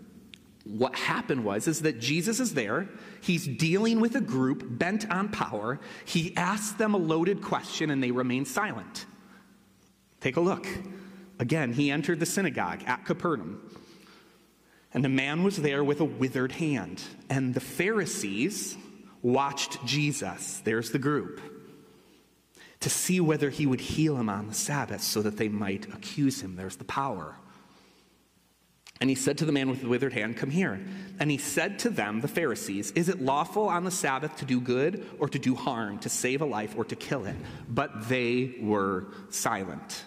what 0.63 0.95
happened 0.95 1.43
was 1.45 1.67
is 1.67 1.81
that 1.81 1.99
Jesus 1.99 2.39
is 2.39 2.53
there. 2.53 2.89
He's 3.21 3.45
dealing 3.45 3.99
with 3.99 4.15
a 4.15 4.21
group 4.21 4.63
bent 4.67 5.09
on 5.11 5.29
power. 5.29 5.79
He 6.05 6.35
asks 6.35 6.71
them 6.71 6.93
a 6.93 6.97
loaded 6.97 7.41
question 7.41 7.91
and 7.91 8.01
they 8.01 8.11
remain 8.11 8.45
silent. 8.45 9.05
Take 10.21 10.37
a 10.37 10.41
look. 10.41 10.65
Again, 11.37 11.73
he 11.73 11.91
entered 11.91 12.19
the 12.19 12.25
synagogue 12.25 12.83
at 12.87 13.05
Capernaum. 13.05 13.61
And 14.93 15.05
a 15.05 15.09
man 15.09 15.43
was 15.43 15.57
there 15.57 15.83
with 15.83 15.99
a 15.99 16.05
withered 16.05 16.53
hand. 16.53 17.03
And 17.29 17.53
the 17.53 17.59
Pharisees 17.59 18.77
watched 19.21 19.85
Jesus. 19.85 20.61
There's 20.63 20.91
the 20.91 20.99
group 20.99 21.41
to 22.85 22.89
see 22.91 23.19
whether 23.19 23.49
he 23.49 23.65
would 23.65 23.81
heal 23.81 24.15
him 24.15 24.29
on 24.29 24.47
the 24.47 24.53
Sabbath 24.53 25.01
so 25.01 25.23
that 25.23 25.37
they 25.37 25.49
might 25.49 25.91
accuse 25.91 26.41
him. 26.41 26.55
There's 26.55 26.75
the 26.75 26.83
power. 26.83 27.33
And 29.01 29.09
he 29.09 29.15
said 29.15 29.39
to 29.39 29.45
the 29.45 29.51
man 29.51 29.71
with 29.71 29.81
the 29.81 29.87
withered 29.87 30.13
hand, 30.13 30.37
Come 30.37 30.51
here. 30.51 30.79
And 31.19 31.31
he 31.31 31.39
said 31.39 31.79
to 31.79 31.89
them, 31.89 32.21
the 32.21 32.27
Pharisees, 32.27 32.91
Is 32.91 33.09
it 33.09 33.19
lawful 33.19 33.69
on 33.69 33.85
the 33.85 33.89
Sabbath 33.89 34.35
to 34.35 34.45
do 34.45 34.61
good 34.61 35.03
or 35.17 35.27
to 35.29 35.39
do 35.39 35.55
harm, 35.55 35.97
to 35.97 36.09
save 36.09 36.41
a 36.41 36.45
life 36.45 36.75
or 36.77 36.85
to 36.85 36.95
kill 36.95 37.25
it? 37.25 37.35
But 37.67 38.07
they 38.07 38.53
were 38.61 39.07
silent. 39.31 40.03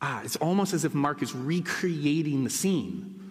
Ah, 0.00 0.22
it's 0.22 0.36
almost 0.36 0.72
as 0.72 0.84
if 0.84 0.94
Mark 0.94 1.20
is 1.20 1.34
recreating 1.34 2.44
the 2.44 2.50
scene. 2.50 3.21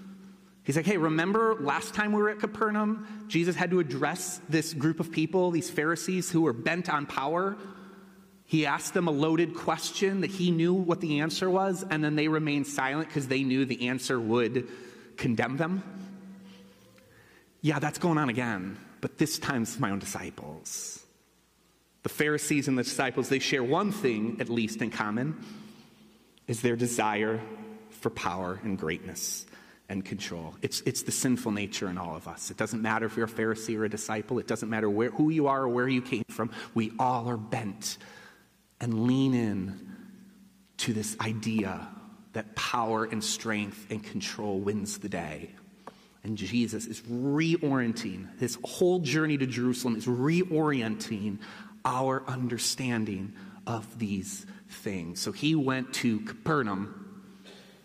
He's 0.64 0.76
like, 0.76 0.86
hey, 0.86 0.98
remember 0.98 1.56
last 1.60 1.94
time 1.94 2.12
we 2.12 2.22
were 2.22 2.30
at 2.30 2.40
Capernaum? 2.40 3.26
Jesus 3.28 3.56
had 3.56 3.72
to 3.72 3.80
address 3.80 4.40
this 4.48 4.74
group 4.74 5.00
of 5.00 5.12
people, 5.12 5.50
these 5.50 5.70
Pharisees 5.70 6.30
who 6.32 6.42
were 6.42 6.54
bent 6.54 6.88
on 6.90 7.08
power. 7.08 7.58
He 8.46 8.66
asked 8.66 8.94
them 8.94 9.08
a 9.08 9.12
loaded 9.12 9.56
question 9.56 10.22
that 10.22 10.30
he 10.30 10.52
knew 10.52 10.74
what 10.74 11.02
the 11.02 11.22
answer 11.22 11.50
was, 11.50 11.84
and 11.90 12.04
then 12.04 12.16
they 12.16 12.28
remained 12.28 12.68
silent 12.68 13.08
because 13.08 13.28
they 13.28 13.44
knew 13.44 13.66
the 13.66 13.88
answer 13.88 14.20
would 14.20 14.68
condemn 15.18 15.58
them. 15.58 15.84
Yeah, 17.62 17.80
that's 17.80 17.98
going 17.98 18.18
on 18.18 18.30
again, 18.30 18.78
but 19.00 19.18
this 19.18 19.40
time 19.40 19.64
it's 19.64 19.80
my 19.80 19.90
own 19.90 20.00
disciples. 20.00 21.04
The 22.04 22.10
Pharisees 22.10 22.68
and 22.68 22.78
the 22.78 22.84
disciples, 22.84 23.30
they 23.30 23.40
share 23.40 23.64
one 23.64 23.92
thing, 23.92 24.38
at 24.40 24.50
least, 24.50 24.82
in 24.82 24.92
common, 24.92 25.44
is 26.48 26.62
their 26.62 26.76
desire 26.76 27.40
for 27.90 28.10
power 28.10 28.60
and 28.64 28.78
greatness 28.78 29.46
and 29.92 30.06
control. 30.06 30.56
It's, 30.62 30.80
it's 30.86 31.04
the 31.04 31.12
sinful 31.12 31.52
nature 31.52 31.90
in 31.90 31.98
all 31.98 32.16
of 32.16 32.26
us. 32.26 32.50
It 32.50 32.56
doesn't 32.56 32.82
matter 32.82 33.06
if 33.06 33.18
you're 33.18 33.26
a 33.26 33.30
Pharisee 33.30 33.78
or 33.78 33.84
a 33.84 33.90
disciple, 33.90 34.40
it 34.40 34.48
doesn't 34.48 34.70
matter 34.70 34.90
where, 34.90 35.10
who 35.10 35.30
you 35.30 35.48
are 35.48 35.64
or 35.64 35.70
where 35.70 35.88
you 35.88 36.02
came 36.02 36.24
from. 36.30 36.50
We 36.74 36.94
all 36.98 37.28
are 37.28 37.36
bent 37.36 37.98
and 38.80 39.06
lean 39.06 39.34
in 39.34 39.92
to 40.78 40.94
this 40.94 41.18
idea 41.20 41.90
that 42.32 42.56
power 42.56 43.04
and 43.04 43.22
strength 43.22 43.88
and 43.90 44.02
control 44.02 44.60
wins 44.60 45.00
the 45.00 45.10
day. 45.10 45.52
And 46.24 46.38
Jesus 46.38 46.86
is 46.86 47.02
reorienting, 47.02 48.40
his 48.40 48.58
whole 48.64 49.00
journey 49.00 49.38
to 49.40 49.46
Jerusalem 49.46 49.98
is 49.98 50.06
reorienting 50.06 51.40
our 51.84 52.24
understanding 52.28 53.34
of 53.68 54.00
these 54.00 54.46
things. 54.70 55.20
So 55.20 55.34
he 55.34 55.54
went 55.54 55.94
to 55.96 56.22
Capernaum 56.22 57.01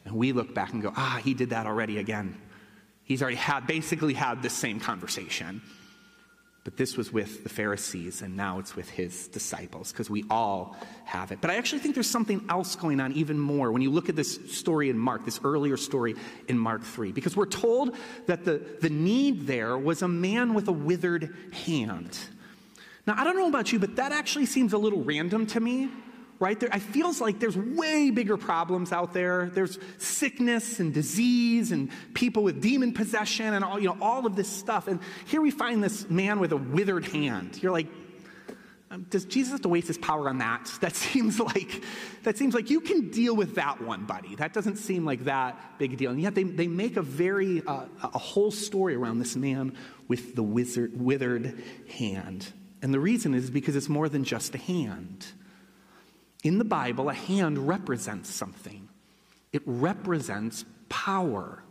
and 0.07 0.15
we 0.17 0.33
look 0.33 0.55
back 0.55 0.73
and 0.73 0.83
go, 0.83 0.93
ah, 0.97 1.21
he 1.23 1.35
did 1.35 1.51
that 1.51 1.67
already 1.67 1.99
again. 1.99 2.41
He's 3.05 3.23
already 3.23 3.37
had, 3.37 3.67
basically 3.67 4.15
had 4.15 4.43
this 4.43 4.53
same 4.53 4.81
conversation. 4.81 5.61
But 6.65 6.77
this 6.77 6.97
was 6.97 7.13
with 7.13 7.45
the 7.45 7.49
Pharisees, 7.49 8.23
and 8.23 8.37
now 8.37 8.59
it's 8.59 8.75
with 8.75 8.91
his 8.91 9.29
disciples, 9.29 9.93
because 9.93 10.11
we 10.11 10.25
all 10.29 10.77
have 11.05 11.31
it. 11.31 11.41
But 11.41 11.51
I 11.51 11.57
actually 11.57 11.79
think 11.79 11.95
there's 11.95 12.11
something 12.11 12.45
else 12.49 12.75
going 12.75 12.99
on 12.99 13.13
even 13.13 13.39
more 13.39 13.71
when 13.71 13.83
you 13.83 13.91
look 13.91 14.09
at 14.09 14.17
this 14.17 14.57
story 14.57 14.91
in 14.91 14.99
Mark, 14.99 15.25
this 15.25 15.39
earlier 15.45 15.77
story 15.77 16.17
in 16.49 16.59
Mark 16.59 16.83
3, 16.83 17.13
because 17.13 17.37
we're 17.37 17.47
told 17.47 17.97
that 18.27 18.45
the, 18.45 18.61
the 18.81 18.91
need 18.91 19.47
there 19.47 19.79
was 19.79 20.03
a 20.03 20.09
man 20.09 20.55
with 20.55 20.67
a 20.67 20.73
withered 20.73 21.37
hand. 21.53 22.19
Now, 23.07 23.15
I 23.17 23.23
don't 23.23 23.37
know 23.37 23.49
about 23.49 23.73
you, 23.73 23.79
but 23.79 23.95
that 23.97 24.11
actually 24.11 24.47
seems 24.47 24.73
a 24.73 24.79
little 24.79 25.05
random 25.05 25.47
to 25.49 25.61
me 25.61 25.89
right? 26.39 26.59
There, 26.59 26.69
it 26.73 26.83
feels 26.83 27.21
like 27.21 27.39
there's 27.39 27.57
way 27.57 28.11
bigger 28.11 28.37
problems 28.37 28.93
out 28.93 29.13
there. 29.13 29.51
There's 29.53 29.79
sickness 29.99 30.81
and 30.81 30.93
disease 30.93 31.73
and 31.73 31.91
people 32.15 32.43
with 32.43 32.61
demon 32.61 32.93
possession 32.93 33.55
and 33.55 33.65
all, 33.65 33.79
you 33.79 33.89
know, 33.89 33.97
all 34.01 34.27
of 34.27 34.37
this 34.37 34.49
stuff. 34.49 34.89
And 34.89 35.01
here 35.27 35.41
we 35.41 35.51
find 35.51 35.83
this 35.83 36.09
man 36.11 36.39
with 36.39 36.53
a 36.53 36.57
withered 36.57 37.07
hand. 37.07 37.63
You're 37.63 37.73
like, 37.73 37.89
um, 38.89 39.05
does 39.11 39.25
Jesus 39.25 39.53
have 39.53 39.63
to 39.63 39.69
waste 39.69 39.89
his 39.89 39.99
power 39.99 40.29
on 40.29 40.39
that? 40.39 40.71
That 40.81 40.95
seems 40.95 41.41
like 41.41 41.83
that 42.23 42.39
seems 42.39 42.55
like 42.55 42.71
you 42.71 42.81
can 42.81 43.11
deal 43.11 43.35
with 43.35 43.57
that 43.57 43.81
one, 43.81 44.05
buddy. 44.05 44.37
That 44.37 44.53
doesn't 44.53 44.77
seem 44.77 45.05
like 45.05 45.25
that 45.25 45.79
big 45.79 45.95
a 45.95 45.97
deal. 45.97 46.11
And 46.11 46.21
yet 46.21 46.35
they, 46.35 46.45
they 46.45 46.69
make 46.69 46.97
a 46.97 47.03
very 47.03 47.63
uh, 47.67 47.87
a 48.03 48.19
whole 48.19 48.51
story 48.51 48.95
around 48.95 49.19
this 49.19 49.35
man 49.35 49.77
with 50.07 50.37
the 50.37 50.43
wizard, 50.43 51.01
withered 51.01 51.63
hand. 51.89 52.53
And 52.83 52.95
the 52.95 53.01
reason 53.01 53.35
is 53.35 53.51
because 53.51 53.75
it's 53.75 53.89
more 53.89 54.09
than 54.09 54.23
just 54.23 54.55
a 54.55 54.59
hand. 54.59 55.27
In 56.47 56.59
the 56.59 56.65
Bible, 56.65 57.09
a 57.09 57.13
hand 57.13 57.67
represents 57.67 58.33
something, 58.33 58.89
it 59.53 59.63
represents 59.67 60.65
power. 60.89 61.65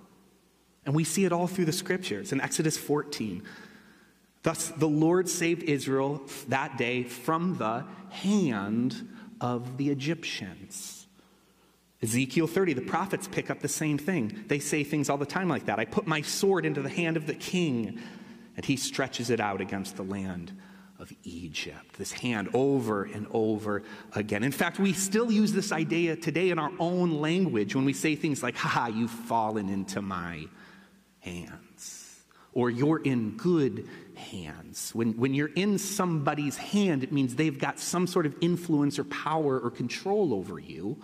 And 0.85 0.93
we 0.93 1.05
see 1.05 1.23
it 1.23 1.31
all 1.31 1.47
through 1.47 1.63
the 1.63 1.71
scriptures. 1.71 2.33
In 2.33 2.41
Exodus 2.41 2.77
14, 2.77 3.41
thus 4.43 4.67
the 4.67 4.87
Lord 4.87 5.29
saved 5.29 5.63
Israel 5.63 6.21
that 6.49 6.77
day 6.77 7.03
from 7.03 7.57
the 7.57 7.85
hand 8.09 9.07
of 9.39 9.77
the 9.77 9.89
Egyptians. 9.89 11.07
Ezekiel 12.03 12.45
30, 12.45 12.73
the 12.73 12.81
prophets 12.81 13.29
pick 13.29 13.49
up 13.49 13.61
the 13.61 13.69
same 13.69 13.97
thing. 13.97 14.43
They 14.47 14.59
say 14.59 14.83
things 14.83 15.09
all 15.09 15.17
the 15.17 15.25
time 15.25 15.47
like 15.47 15.67
that. 15.67 15.79
I 15.79 15.85
put 15.85 16.05
my 16.05 16.21
sword 16.21 16.65
into 16.65 16.81
the 16.81 16.89
hand 16.89 17.15
of 17.15 17.27
the 17.27 17.33
king, 17.33 17.97
and 18.57 18.65
he 18.65 18.75
stretches 18.75 19.29
it 19.29 19.39
out 19.39 19.61
against 19.61 19.95
the 19.95 20.03
land 20.03 20.51
of 20.99 21.11
Egypt. 21.23 21.97
This 21.97 22.11
hand 22.11 22.49
over 22.53 23.03
and 23.03 23.27
over 23.31 23.83
again. 24.13 24.43
In 24.43 24.51
fact, 24.51 24.79
we 24.79 24.93
still 24.93 25.31
use 25.31 25.51
this 25.51 25.71
idea 25.71 26.15
today 26.15 26.49
in 26.49 26.59
our 26.59 26.71
own 26.79 27.21
language 27.21 27.75
when 27.75 27.85
we 27.85 27.93
say 27.93 28.15
things 28.15 28.41
like, 28.41 28.55
ha, 28.55 28.87
you've 28.87 29.11
fallen 29.11 29.69
into 29.69 30.01
my 30.01 30.45
hands. 31.19 32.23
Or 32.53 32.69
you're 32.69 33.01
in 33.03 33.35
good 33.35 33.89
hands. 34.15 34.91
When, 34.95 35.17
when 35.17 35.33
you're 35.33 35.51
in 35.55 35.77
somebody's 35.77 36.55
hand, 36.55 37.03
it 37.03 37.11
means 37.11 37.35
they've 37.35 37.59
got 37.59 37.79
some 37.79 38.07
sort 38.07 38.25
of 38.25 38.35
influence 38.39 38.97
or 38.97 39.03
power 39.05 39.59
or 39.59 39.69
control 39.69 40.33
over 40.33 40.57
you. 40.57 41.01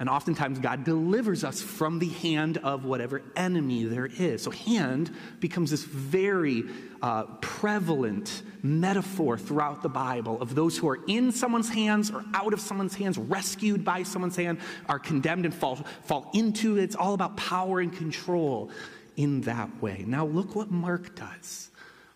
And 0.00 0.08
oftentimes, 0.08 0.58
God 0.58 0.82
delivers 0.82 1.44
us 1.44 1.62
from 1.62 2.00
the 2.00 2.08
hand 2.08 2.58
of 2.58 2.84
whatever 2.84 3.22
enemy 3.36 3.84
there 3.84 4.06
is. 4.06 4.42
So, 4.42 4.50
hand 4.50 5.14
becomes 5.38 5.70
this 5.70 5.84
very 5.84 6.64
uh, 7.00 7.24
prevalent 7.40 8.42
metaphor 8.62 9.38
throughout 9.38 9.82
the 9.82 9.88
Bible 9.88 10.40
of 10.40 10.56
those 10.56 10.76
who 10.76 10.88
are 10.88 10.98
in 11.06 11.30
someone's 11.30 11.68
hands 11.68 12.10
or 12.10 12.24
out 12.34 12.52
of 12.52 12.60
someone's 12.60 12.96
hands, 12.96 13.18
rescued 13.18 13.84
by 13.84 14.02
someone's 14.02 14.34
hand, 14.34 14.58
are 14.88 14.98
condemned 14.98 15.44
and 15.44 15.54
fall, 15.54 15.76
fall 16.02 16.28
into 16.34 16.76
it. 16.76 16.82
It's 16.82 16.96
all 16.96 17.14
about 17.14 17.36
power 17.36 17.78
and 17.78 17.92
control 17.92 18.70
in 19.16 19.42
that 19.42 19.80
way. 19.80 20.04
Now, 20.08 20.26
look 20.26 20.56
what 20.56 20.72
Mark 20.72 21.14
does. 21.14 21.70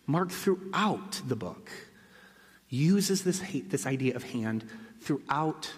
Mark, 0.05 0.31
throughout 0.31 1.21
the 1.27 1.35
book, 1.37 1.71
uses 2.67 3.23
this, 3.23 3.41
this 3.69 3.85
idea 3.85 4.17
of 4.17 4.23
hand 4.23 4.65
throughout 4.99 5.71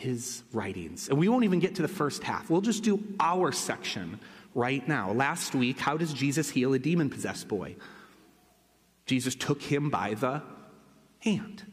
his 0.00 0.42
writings. 0.52 1.08
And 1.08 1.18
we 1.18 1.28
won't 1.28 1.44
even 1.44 1.60
get 1.60 1.74
to 1.76 1.82
the 1.82 1.88
first 1.88 2.22
half. 2.22 2.48
We'll 2.48 2.62
just 2.62 2.82
do 2.82 3.02
our 3.20 3.52
section 3.52 4.18
right 4.54 4.86
now. 4.88 5.12
Last 5.12 5.54
week, 5.54 5.78
how 5.78 5.98
does 5.98 6.12
Jesus 6.12 6.48
heal 6.48 6.72
a 6.72 6.78
demon 6.78 7.10
possessed 7.10 7.48
boy? 7.48 7.76
Jesus 9.06 9.34
took 9.34 9.60
him 9.60 9.90
by 9.90 10.14
the 10.14 10.42
hand. 11.20 11.64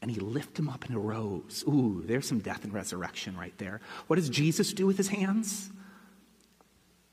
and 0.00 0.10
he 0.10 0.20
lifted 0.20 0.60
him 0.60 0.68
up 0.68 0.84
and 0.84 0.96
arose. 0.96 1.64
Ooh, 1.66 2.02
there's 2.06 2.26
some 2.26 2.38
death 2.38 2.64
and 2.64 2.72
resurrection 2.72 3.36
right 3.36 3.56
there. 3.58 3.80
What 4.06 4.16
does 4.16 4.28
Jesus 4.28 4.72
do 4.72 4.86
with 4.86 4.96
his 4.96 5.08
hands? 5.08 5.70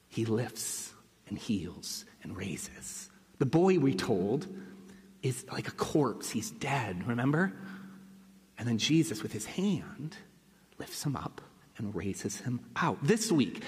He 0.07 0.25
lifts 0.25 0.93
and 1.27 1.38
heals 1.38 2.05
and 2.23 2.38
raises. 2.38 3.09
The 3.39 3.45
boy, 3.45 3.79
we 3.79 3.95
told, 3.95 4.47
is 5.23 5.45
like 5.51 5.67
a 5.67 5.71
corpse. 5.71 6.29
He's 6.29 6.51
dead, 6.51 7.07
remember? 7.07 7.53
And 8.58 8.68
then 8.68 8.78
Jesus, 8.78 9.22
with 9.22 9.34
his 9.34 9.46
hand, 9.46 10.18
lifts 10.78 11.04
him 11.04 11.15
up 11.15 11.41
and 11.78 11.94
raises 11.94 12.39
him 12.39 12.62
out. 12.76 12.98
This 13.04 13.32
week, 13.32 13.63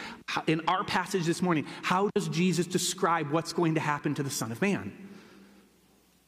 in 0.47 0.61
our 0.67 0.83
passage 0.83 1.25
this 1.25 1.41
morning, 1.41 1.65
how 1.81 2.09
does 2.15 2.29
Jesus 2.29 2.65
describe 2.65 3.31
what's 3.31 3.53
going 3.53 3.75
to 3.75 3.81
happen 3.81 4.15
to 4.15 4.23
the 4.23 4.29
Son 4.29 4.51
of 4.51 4.61
Man? 4.61 4.93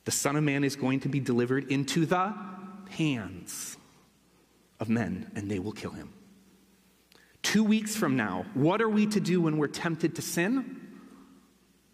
The 0.06 0.12
Son 0.12 0.36
of 0.36 0.44
Man 0.44 0.64
is 0.64 0.76
going 0.76 1.02
to 1.02 1.10
be 1.10 1.20
delivered 1.20 1.72
into 1.72 2.06
the 2.06 2.34
hands 2.90 3.78
of 4.80 4.90
men, 4.90 5.32
and 5.36 5.50
they 5.50 5.60
will 5.60 5.72
kill 5.72 5.92
him. 5.92 6.14
Two 7.42 7.64
weeks 7.64 7.96
from 7.96 8.18
now, 8.18 8.46
what 8.54 8.82
are 8.82 8.90
we 8.90 9.06
to 9.08 9.20
do 9.20 9.42
when 9.42 9.58
we're 9.58 9.68
tempted 9.68 10.16
to 10.16 10.22
sin? 10.22 10.76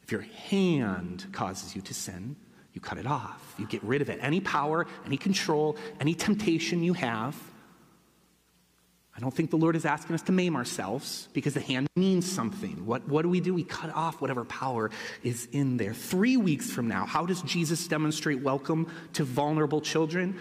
If 0.01 0.11
your 0.11 0.21
hand 0.21 1.27
causes 1.31 1.75
you 1.75 1.81
to 1.83 1.93
sin, 1.93 2.35
you 2.75 2.81
cut 2.81 2.97
it 2.97 3.07
off. 3.07 3.55
You 3.57 3.65
get 3.65 3.81
rid 3.83 4.01
of 4.01 4.09
it. 4.09 4.19
Any 4.21 4.41
power, 4.41 4.85
any 5.05 5.15
control, 5.15 5.77
any 5.99 6.13
temptation 6.13 6.83
you 6.83 6.93
have. 6.93 7.35
I 9.15 9.21
don't 9.21 9.33
think 9.33 9.49
the 9.49 9.57
Lord 9.57 9.77
is 9.77 9.85
asking 9.85 10.13
us 10.13 10.21
to 10.23 10.33
maim 10.33 10.57
ourselves 10.57 11.29
because 11.31 11.53
the 11.53 11.61
hand 11.61 11.87
means 11.95 12.29
something. 12.29 12.85
What, 12.85 13.07
what 13.07 13.21
do 13.21 13.29
we 13.29 13.39
do? 13.39 13.53
We 13.53 13.63
cut 13.63 13.95
off 13.95 14.19
whatever 14.19 14.43
power 14.43 14.91
is 15.23 15.47
in 15.53 15.77
there. 15.77 15.93
Three 15.93 16.35
weeks 16.35 16.69
from 16.69 16.89
now, 16.89 17.05
how 17.05 17.25
does 17.25 17.41
Jesus 17.43 17.87
demonstrate 17.87 18.41
welcome 18.41 18.91
to 19.13 19.23
vulnerable 19.23 19.79
children? 19.79 20.37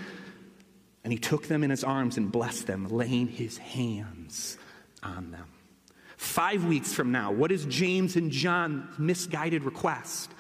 And 1.05 1.13
he 1.13 1.21
took 1.21 1.47
them 1.47 1.63
in 1.63 1.71
his 1.71 1.85
arms 1.85 2.17
and 2.17 2.33
blessed 2.33 2.67
them, 2.67 2.89
laying 2.89 3.29
his 3.29 3.59
hands 3.59 4.59
on 5.05 5.31
them. 5.31 5.47
Five 6.17 6.65
weeks 6.65 6.93
from 6.93 7.13
now, 7.13 7.31
what 7.31 7.53
is 7.53 7.67
James 7.67 8.17
and 8.17 8.33
John's 8.33 8.99
misguided 8.99 9.63
request? 9.63 10.33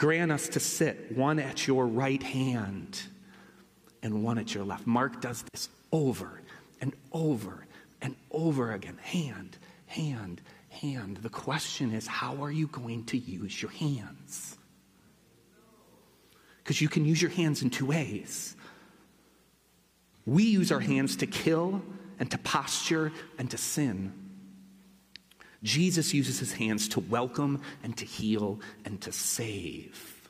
Grant 0.00 0.32
us 0.32 0.48
to 0.48 0.60
sit 0.60 1.14
one 1.14 1.38
at 1.38 1.66
your 1.66 1.86
right 1.86 2.22
hand 2.22 3.02
and 4.02 4.24
one 4.24 4.38
at 4.38 4.54
your 4.54 4.64
left. 4.64 4.86
Mark 4.86 5.20
does 5.20 5.44
this 5.52 5.68
over 5.92 6.40
and 6.80 6.94
over 7.12 7.66
and 8.00 8.16
over 8.30 8.72
again. 8.72 8.96
Hand, 9.02 9.58
hand, 9.84 10.40
hand. 10.70 11.18
The 11.18 11.28
question 11.28 11.92
is 11.92 12.06
how 12.06 12.42
are 12.42 12.50
you 12.50 12.66
going 12.68 13.04
to 13.04 13.18
use 13.18 13.60
your 13.60 13.72
hands? 13.72 14.56
Because 16.64 16.80
you 16.80 16.88
can 16.88 17.04
use 17.04 17.20
your 17.20 17.32
hands 17.32 17.60
in 17.60 17.68
two 17.68 17.84
ways. 17.84 18.56
We 20.24 20.44
use 20.44 20.72
our 20.72 20.80
hands 20.80 21.16
to 21.16 21.26
kill 21.26 21.82
and 22.18 22.30
to 22.30 22.38
posture 22.38 23.12
and 23.38 23.50
to 23.50 23.58
sin. 23.58 24.14
Jesus 25.62 26.14
uses 26.14 26.38
his 26.38 26.52
hands 26.52 26.88
to 26.88 27.00
welcome 27.00 27.60
and 27.82 27.96
to 27.98 28.04
heal 28.04 28.60
and 28.84 29.00
to 29.02 29.12
save. 29.12 30.28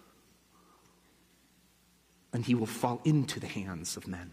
And 2.32 2.44
he 2.44 2.54
will 2.54 2.66
fall 2.66 3.00
into 3.04 3.40
the 3.40 3.46
hands 3.46 3.96
of 3.96 4.08
men. 4.08 4.30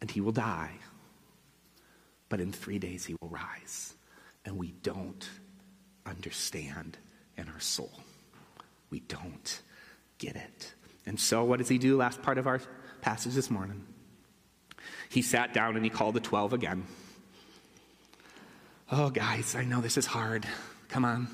And 0.00 0.10
he 0.10 0.20
will 0.20 0.32
die. 0.32 0.72
But 2.28 2.40
in 2.40 2.52
three 2.52 2.78
days 2.78 3.06
he 3.06 3.14
will 3.20 3.28
rise. 3.28 3.94
And 4.44 4.58
we 4.58 4.72
don't 4.82 5.28
understand 6.04 6.98
in 7.36 7.48
our 7.48 7.60
soul. 7.60 7.92
We 8.90 9.00
don't 9.00 9.62
get 10.18 10.36
it. 10.36 10.74
And 11.06 11.18
so, 11.18 11.44
what 11.44 11.58
does 11.58 11.68
he 11.68 11.78
do? 11.78 11.96
Last 11.96 12.22
part 12.22 12.38
of 12.38 12.46
our 12.46 12.60
passage 13.00 13.34
this 13.34 13.50
morning. 13.50 13.84
He 15.08 15.22
sat 15.22 15.52
down 15.52 15.76
and 15.76 15.84
he 15.84 15.90
called 15.90 16.14
the 16.14 16.20
12 16.20 16.52
again. 16.52 16.86
Oh, 18.94 19.08
guys, 19.08 19.54
I 19.54 19.64
know 19.64 19.80
this 19.80 19.96
is 19.96 20.04
hard. 20.04 20.46
Come 20.90 21.06
on. 21.06 21.26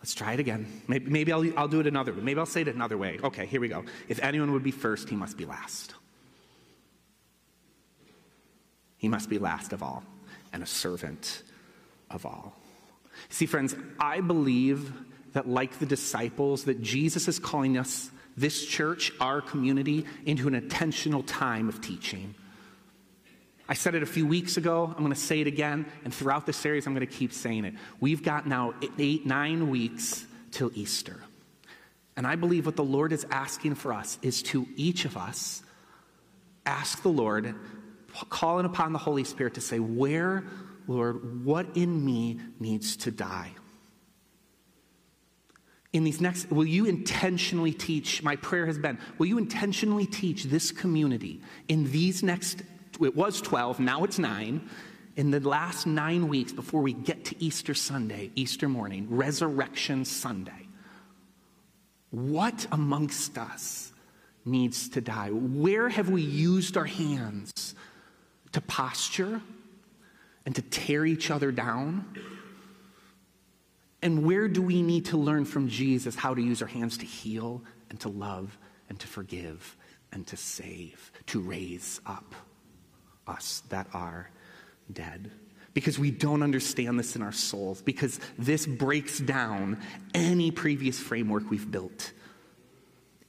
Let's 0.00 0.12
try 0.14 0.34
it 0.34 0.40
again. 0.40 0.82
Maybe, 0.86 1.10
maybe 1.10 1.32
I'll, 1.32 1.58
I'll 1.58 1.68
do 1.68 1.80
it 1.80 1.86
another 1.86 2.12
way. 2.12 2.20
Maybe 2.20 2.38
I'll 2.38 2.44
say 2.44 2.60
it 2.60 2.68
another 2.68 2.98
way. 2.98 3.18
Okay, 3.24 3.46
here 3.46 3.62
we 3.62 3.68
go. 3.68 3.84
If 4.08 4.22
anyone 4.22 4.52
would 4.52 4.62
be 4.62 4.72
first, 4.72 5.08
he 5.08 5.16
must 5.16 5.38
be 5.38 5.46
last. 5.46 5.94
He 8.98 9.08
must 9.08 9.30
be 9.30 9.38
last 9.38 9.72
of 9.72 9.82
all 9.82 10.04
and 10.52 10.62
a 10.62 10.66
servant 10.66 11.42
of 12.10 12.26
all. 12.26 12.54
See, 13.30 13.46
friends, 13.46 13.74
I 13.98 14.20
believe 14.20 14.92
that, 15.32 15.48
like 15.48 15.78
the 15.78 15.86
disciples, 15.86 16.64
that 16.64 16.82
Jesus 16.82 17.26
is 17.26 17.38
calling 17.38 17.78
us, 17.78 18.10
this 18.36 18.66
church, 18.66 19.12
our 19.18 19.40
community, 19.40 20.04
into 20.26 20.46
an 20.46 20.54
intentional 20.54 21.22
time 21.22 21.70
of 21.70 21.80
teaching. 21.80 22.34
I 23.72 23.74
said 23.74 23.94
it 23.94 24.02
a 24.02 24.06
few 24.06 24.26
weeks 24.26 24.58
ago. 24.58 24.84
I'm 24.84 25.02
going 25.02 25.14
to 25.14 25.18
say 25.18 25.40
it 25.40 25.46
again. 25.46 25.86
And 26.04 26.12
throughout 26.12 26.44
the 26.44 26.52
series, 26.52 26.86
I'm 26.86 26.92
going 26.92 27.06
to 27.06 27.10
keep 27.10 27.32
saying 27.32 27.64
it. 27.64 27.72
We've 28.00 28.22
got 28.22 28.46
now 28.46 28.74
eight, 28.98 29.24
nine 29.24 29.70
weeks 29.70 30.26
till 30.50 30.70
Easter. 30.74 31.22
And 32.14 32.26
I 32.26 32.36
believe 32.36 32.66
what 32.66 32.76
the 32.76 32.84
Lord 32.84 33.14
is 33.14 33.24
asking 33.30 33.76
for 33.76 33.94
us 33.94 34.18
is 34.20 34.42
to 34.42 34.66
each 34.76 35.06
of 35.06 35.16
us 35.16 35.62
ask 36.66 37.00
the 37.00 37.08
Lord, 37.08 37.54
calling 38.28 38.66
upon 38.66 38.92
the 38.92 38.98
Holy 38.98 39.24
Spirit 39.24 39.54
to 39.54 39.62
say, 39.62 39.78
Where, 39.78 40.44
Lord, 40.86 41.42
what 41.42 41.74
in 41.74 42.04
me 42.04 42.40
needs 42.60 42.98
to 42.98 43.10
die? 43.10 43.52
In 45.94 46.04
these 46.04 46.20
next, 46.20 46.50
will 46.50 46.66
you 46.66 46.84
intentionally 46.84 47.72
teach? 47.72 48.22
My 48.22 48.36
prayer 48.36 48.66
has 48.66 48.76
been, 48.76 48.98
will 49.16 49.26
you 49.28 49.38
intentionally 49.38 50.04
teach 50.04 50.44
this 50.44 50.72
community 50.72 51.40
in 51.68 51.90
these 51.90 52.22
next 52.22 52.60
it 53.00 53.16
was 53.16 53.40
12, 53.40 53.80
now 53.80 54.04
it's 54.04 54.18
nine. 54.18 54.68
In 55.16 55.30
the 55.30 55.40
last 55.40 55.86
nine 55.86 56.28
weeks 56.28 56.52
before 56.52 56.80
we 56.80 56.92
get 56.92 57.26
to 57.26 57.42
Easter 57.42 57.74
Sunday, 57.74 58.30
Easter 58.34 58.68
morning, 58.68 59.06
Resurrection 59.10 60.04
Sunday, 60.04 60.68
what 62.10 62.66
amongst 62.72 63.36
us 63.38 63.92
needs 64.44 64.88
to 64.90 65.00
die? 65.00 65.30
Where 65.30 65.88
have 65.88 66.08
we 66.10 66.22
used 66.22 66.76
our 66.76 66.84
hands 66.84 67.74
to 68.52 68.60
posture 68.60 69.40
and 70.44 70.54
to 70.54 70.62
tear 70.62 71.06
each 71.06 71.30
other 71.30 71.52
down? 71.52 72.06
And 74.02 74.24
where 74.24 74.48
do 74.48 74.62
we 74.62 74.82
need 74.82 75.06
to 75.06 75.16
learn 75.16 75.44
from 75.44 75.68
Jesus 75.68 76.14
how 76.14 76.34
to 76.34 76.42
use 76.42 76.60
our 76.60 76.68
hands 76.68 76.98
to 76.98 77.06
heal 77.06 77.62
and 77.88 78.00
to 78.00 78.08
love 78.08 78.58
and 78.88 78.98
to 78.98 79.06
forgive 79.06 79.76
and 80.12 80.26
to 80.26 80.36
save, 80.36 81.12
to 81.26 81.40
raise 81.40 82.00
up? 82.04 82.34
Us 83.26 83.62
that 83.68 83.86
are 83.94 84.30
dead. 84.92 85.30
Because 85.74 85.98
we 85.98 86.10
don't 86.10 86.42
understand 86.42 86.98
this 86.98 87.16
in 87.16 87.22
our 87.22 87.32
souls, 87.32 87.80
because 87.80 88.20
this 88.38 88.66
breaks 88.66 89.18
down 89.18 89.80
any 90.12 90.50
previous 90.50 91.00
framework 91.00 91.50
we've 91.50 91.70
built. 91.70 92.12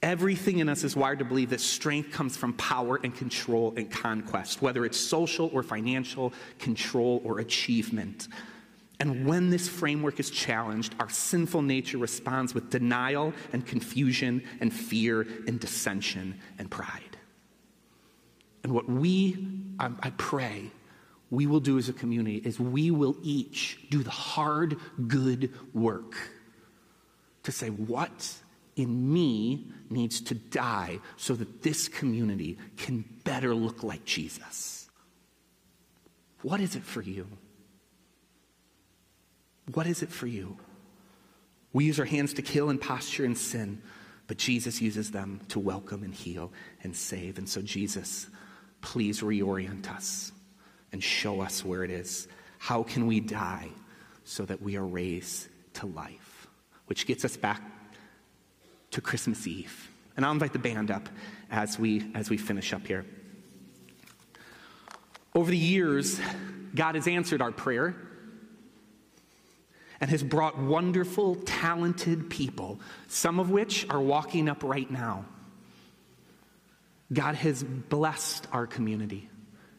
Everything 0.02 0.58
in 0.58 0.68
us 0.68 0.84
is 0.84 0.94
wired 0.94 1.20
to 1.20 1.24
believe 1.24 1.48
that 1.48 1.62
strength 1.62 2.12
comes 2.12 2.36
from 2.36 2.52
power 2.54 3.00
and 3.02 3.16
control 3.16 3.72
and 3.78 3.90
conquest, 3.90 4.60
whether 4.60 4.84
it's 4.84 5.00
social 5.00 5.48
or 5.54 5.62
financial, 5.62 6.34
control 6.58 7.22
or 7.24 7.38
achievement. 7.38 8.28
And 9.00 9.26
when 9.26 9.48
this 9.48 9.66
framework 9.66 10.20
is 10.20 10.28
challenged, 10.28 10.94
our 11.00 11.08
sinful 11.08 11.62
nature 11.62 11.96
responds 11.96 12.52
with 12.52 12.68
denial 12.68 13.32
and 13.54 13.66
confusion 13.66 14.42
and 14.60 14.70
fear 14.70 15.22
and 15.46 15.58
dissension 15.58 16.38
and 16.58 16.70
pride. 16.70 17.13
And 18.64 18.72
what 18.72 18.88
we, 18.88 19.46
I, 19.78 19.90
I 20.00 20.10
pray, 20.16 20.72
we 21.30 21.46
will 21.46 21.60
do 21.60 21.78
as 21.78 21.88
a 21.88 21.92
community 21.92 22.36
is 22.36 22.58
we 22.58 22.90
will 22.90 23.16
each 23.22 23.78
do 23.90 24.02
the 24.02 24.10
hard, 24.10 24.76
good 25.06 25.52
work 25.72 26.16
to 27.44 27.52
say, 27.52 27.68
what 27.68 28.34
in 28.74 29.12
me 29.12 29.66
needs 29.90 30.20
to 30.22 30.34
die 30.34 30.98
so 31.16 31.34
that 31.34 31.62
this 31.62 31.88
community 31.88 32.58
can 32.76 33.04
better 33.22 33.54
look 33.54 33.82
like 33.82 34.04
Jesus? 34.04 34.88
What 36.42 36.60
is 36.60 36.74
it 36.74 36.82
for 36.82 37.02
you? 37.02 37.28
What 39.72 39.86
is 39.86 40.02
it 40.02 40.10
for 40.10 40.26
you? 40.26 40.56
We 41.72 41.84
use 41.84 41.98
our 41.98 42.06
hands 42.06 42.34
to 42.34 42.42
kill 42.42 42.70
and 42.70 42.80
posture 42.80 43.24
and 43.24 43.36
sin, 43.36 43.82
but 44.26 44.38
Jesus 44.38 44.80
uses 44.80 45.10
them 45.10 45.40
to 45.48 45.58
welcome 45.58 46.02
and 46.02 46.14
heal 46.14 46.52
and 46.82 46.94
save. 46.94 47.36
And 47.38 47.48
so, 47.48 47.60
Jesus, 47.62 48.28
please 48.84 49.22
reorient 49.22 49.90
us 49.90 50.30
and 50.92 51.02
show 51.02 51.40
us 51.40 51.64
where 51.64 51.84
it 51.84 51.90
is. 51.90 52.28
How 52.58 52.82
can 52.82 53.06
we 53.06 53.18
die 53.18 53.70
so 54.24 54.44
that 54.44 54.60
we 54.60 54.76
are 54.76 54.84
raised 54.84 55.48
to 55.74 55.86
life? 55.86 56.46
Which 56.86 57.06
gets 57.06 57.24
us 57.24 57.34
back 57.36 57.62
to 58.90 59.00
Christmas 59.00 59.46
Eve. 59.46 59.90
And 60.16 60.24
I'll 60.24 60.32
invite 60.32 60.52
the 60.52 60.58
band 60.58 60.90
up 60.90 61.08
as 61.50 61.78
we, 61.78 62.12
as 62.14 62.28
we 62.28 62.36
finish 62.36 62.74
up 62.74 62.86
here. 62.86 63.06
Over 65.34 65.50
the 65.50 65.56
years, 65.56 66.20
God 66.74 66.94
has 66.94 67.08
answered 67.08 67.40
our 67.40 67.52
prayer 67.52 67.96
and 69.98 70.10
has 70.10 70.22
brought 70.22 70.58
wonderful, 70.58 71.36
talented 71.46 72.28
people, 72.28 72.80
some 73.08 73.40
of 73.40 73.50
which 73.50 73.88
are 73.88 74.00
walking 74.00 74.46
up 74.46 74.62
right 74.62 74.90
now 74.90 75.24
God 77.12 77.34
has 77.34 77.62
blessed 77.62 78.46
our 78.52 78.66
community 78.66 79.28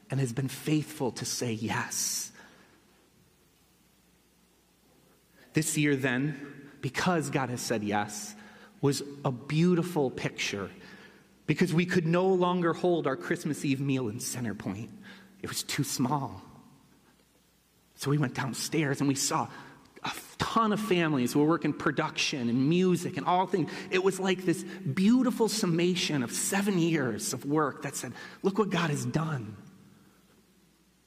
and 0.09 0.19
has 0.19 0.33
been 0.33 0.47
faithful 0.47 1.11
to 1.13 1.25
say 1.25 1.53
yes. 1.53 2.31
This 5.53 5.77
year, 5.77 5.95
then, 5.95 6.69
because 6.81 7.29
God 7.29 7.49
has 7.49 7.61
said 7.61 7.83
yes, 7.83 8.35
was 8.81 9.01
a 9.23 9.31
beautiful 9.31 10.11
picture 10.11 10.69
because 11.47 11.73
we 11.73 11.85
could 11.85 12.05
no 12.05 12.27
longer 12.27 12.73
hold 12.73 13.07
our 13.07 13.15
Christmas 13.15 13.63
Eve 13.65 13.79
meal 13.79 14.09
in 14.09 14.17
Centerpoint. 14.17 14.89
It 15.41 15.49
was 15.49 15.63
too 15.63 15.83
small. 15.83 16.41
So 17.95 18.11
we 18.11 18.17
went 18.17 18.33
downstairs 18.33 18.99
and 18.99 19.07
we 19.07 19.15
saw 19.15 19.47
ton 20.56 20.72
of 20.72 20.80
families 20.80 21.34
who 21.34 21.39
were 21.39 21.46
working 21.46 21.74
production 21.74 22.48
and 22.48 22.70
music 22.70 23.18
and 23.18 23.26
all 23.28 23.46
things. 23.46 23.70
It 23.91 24.02
was 24.02 24.22
like 24.22 24.46
this 24.46 24.63
beautiful 24.63 25.50
summation 25.50 26.24
of 26.24 26.32
seven 26.32 26.80
years 26.80 27.34
of 27.34 27.46
work 27.46 27.82
that 27.82 27.94
said, 27.94 28.13
look 28.41 28.58
what 28.58 28.70
God 28.70 28.89
has 28.89 29.04
done. 29.04 29.58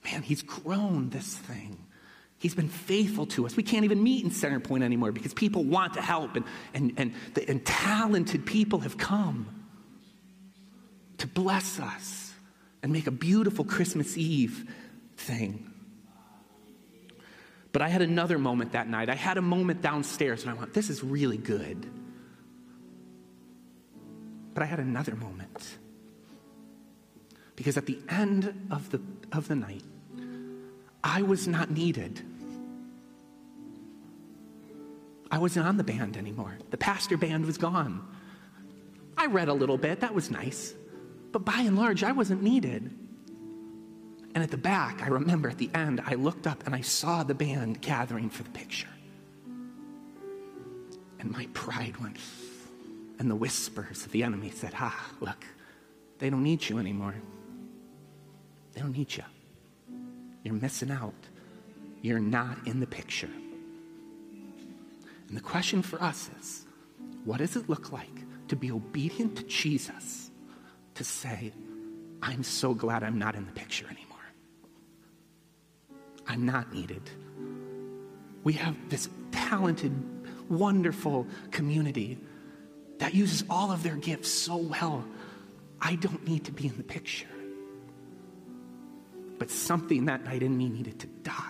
Man, 0.04 0.20
He's 0.20 0.42
grown 0.42 1.08
this 1.08 1.34
thing. 1.34 1.78
He's 2.36 2.54
been 2.54 2.68
faithful 2.68 3.24
to 3.28 3.46
us. 3.46 3.56
We 3.56 3.62
can't 3.62 3.86
even 3.86 4.02
meet 4.02 4.22
in 4.22 4.30
Centerpoint 4.30 4.82
anymore 4.82 5.12
because 5.12 5.32
people 5.32 5.64
want 5.64 5.94
to 5.94 6.02
help 6.02 6.36
and, 6.36 6.44
and, 6.74 6.92
and, 6.98 7.14
the, 7.32 7.48
and 7.48 7.64
talented 7.64 8.44
people 8.44 8.80
have 8.80 8.98
come 8.98 9.64
to 11.16 11.26
bless 11.26 11.80
us 11.80 12.34
and 12.82 12.92
make 12.92 13.06
a 13.06 13.10
beautiful 13.10 13.64
Christmas 13.64 14.18
Eve 14.18 14.70
thing. 15.16 15.67
But 17.72 17.82
I 17.82 17.88
had 17.88 18.02
another 18.02 18.38
moment 18.38 18.72
that 18.72 18.88
night. 18.88 19.08
I 19.08 19.14
had 19.14 19.36
a 19.36 19.42
moment 19.42 19.82
downstairs 19.82 20.42
and 20.42 20.50
I 20.50 20.54
went, 20.54 20.72
this 20.72 20.90
is 20.90 21.04
really 21.04 21.36
good. 21.36 21.86
But 24.54 24.62
I 24.62 24.66
had 24.66 24.80
another 24.80 25.14
moment. 25.14 25.78
Because 27.56 27.76
at 27.76 27.86
the 27.86 27.98
end 28.08 28.68
of 28.70 28.90
the, 28.90 29.00
of 29.32 29.48
the 29.48 29.56
night, 29.56 29.82
I 31.02 31.22
was 31.22 31.46
not 31.46 31.70
needed. 31.70 32.22
I 35.30 35.38
wasn't 35.38 35.66
on 35.66 35.76
the 35.76 35.84
band 35.84 36.16
anymore. 36.16 36.58
The 36.70 36.78
pastor 36.78 37.16
band 37.16 37.44
was 37.44 37.58
gone. 37.58 38.06
I 39.16 39.26
read 39.26 39.48
a 39.48 39.52
little 39.52 39.76
bit, 39.76 40.00
that 40.00 40.14
was 40.14 40.30
nice. 40.30 40.74
But 41.32 41.44
by 41.44 41.60
and 41.60 41.76
large, 41.76 42.02
I 42.02 42.12
wasn't 42.12 42.42
needed. 42.42 42.96
And 44.38 44.44
at 44.44 44.52
the 44.52 44.56
back, 44.56 45.02
I 45.02 45.08
remember 45.08 45.48
at 45.48 45.58
the 45.58 45.68
end, 45.74 46.00
I 46.06 46.14
looked 46.14 46.46
up 46.46 46.64
and 46.64 46.72
I 46.72 46.80
saw 46.80 47.24
the 47.24 47.34
band 47.34 47.80
gathering 47.80 48.30
for 48.30 48.44
the 48.44 48.50
picture. 48.50 48.86
And 51.18 51.32
my 51.32 51.48
pride 51.54 51.96
went, 51.96 52.18
and 53.18 53.28
the 53.28 53.34
whispers 53.34 54.06
of 54.06 54.12
the 54.12 54.22
enemy 54.22 54.50
said, 54.50 54.74
Ah, 54.76 55.10
look, 55.18 55.44
they 56.20 56.30
don't 56.30 56.44
need 56.44 56.68
you 56.68 56.78
anymore. 56.78 57.16
They 58.74 58.80
don't 58.80 58.96
need 58.96 59.16
you. 59.16 59.24
You're 60.44 60.54
missing 60.54 60.92
out. 60.92 61.14
You're 62.00 62.20
not 62.20 62.58
in 62.64 62.78
the 62.78 62.86
picture. 62.86 63.30
And 65.26 65.36
the 65.36 65.40
question 65.40 65.82
for 65.82 66.00
us 66.00 66.30
is 66.38 66.64
what 67.24 67.38
does 67.38 67.56
it 67.56 67.68
look 67.68 67.90
like 67.90 68.46
to 68.46 68.54
be 68.54 68.70
obedient 68.70 69.34
to 69.38 69.42
Jesus 69.42 70.30
to 70.94 71.02
say, 71.02 71.52
I'm 72.22 72.44
so 72.44 72.72
glad 72.72 73.02
I'm 73.02 73.18
not 73.18 73.34
in 73.34 73.44
the 73.44 73.52
picture 73.52 73.86
anymore? 73.86 74.07
I'm 76.28 76.44
not 76.44 76.72
needed. 76.72 77.02
We 78.44 78.52
have 78.54 78.76
this 78.88 79.08
talented, 79.32 79.92
wonderful 80.48 81.26
community 81.50 82.18
that 82.98 83.14
uses 83.14 83.44
all 83.48 83.72
of 83.72 83.82
their 83.82 83.96
gifts 83.96 84.30
so 84.30 84.56
well. 84.56 85.04
I 85.80 85.96
don't 85.96 86.26
need 86.26 86.44
to 86.44 86.52
be 86.52 86.66
in 86.66 86.76
the 86.76 86.82
picture. 86.82 87.26
But 89.38 89.50
something 89.50 90.06
that 90.06 90.24
night 90.24 90.42
in 90.42 90.56
me 90.56 90.68
needed 90.68 90.98
to 91.00 91.06
die 91.06 91.42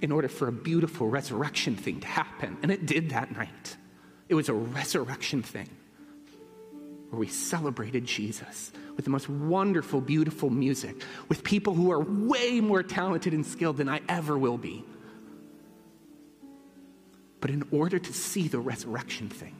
in 0.00 0.10
order 0.10 0.28
for 0.28 0.48
a 0.48 0.52
beautiful 0.52 1.08
resurrection 1.08 1.76
thing 1.76 2.00
to 2.00 2.06
happen. 2.06 2.58
And 2.62 2.70
it 2.72 2.86
did 2.86 3.10
that 3.10 3.30
night. 3.30 3.76
It 4.28 4.34
was 4.34 4.48
a 4.48 4.54
resurrection 4.54 5.42
thing 5.42 5.68
where 7.12 7.20
we 7.20 7.28
celebrated 7.28 8.06
Jesus 8.06 8.72
with 8.96 9.04
the 9.04 9.10
most 9.10 9.28
wonderful, 9.28 10.00
beautiful 10.00 10.48
music, 10.48 11.04
with 11.28 11.44
people 11.44 11.74
who 11.74 11.92
are 11.92 12.00
way 12.00 12.58
more 12.58 12.82
talented 12.82 13.34
and 13.34 13.44
skilled 13.44 13.76
than 13.76 13.86
I 13.86 14.00
ever 14.08 14.38
will 14.38 14.56
be. 14.56 14.82
But 17.42 17.50
in 17.50 17.64
order 17.70 17.98
to 17.98 18.12
see 18.14 18.48
the 18.48 18.60
resurrection 18.60 19.28
thing, 19.28 19.54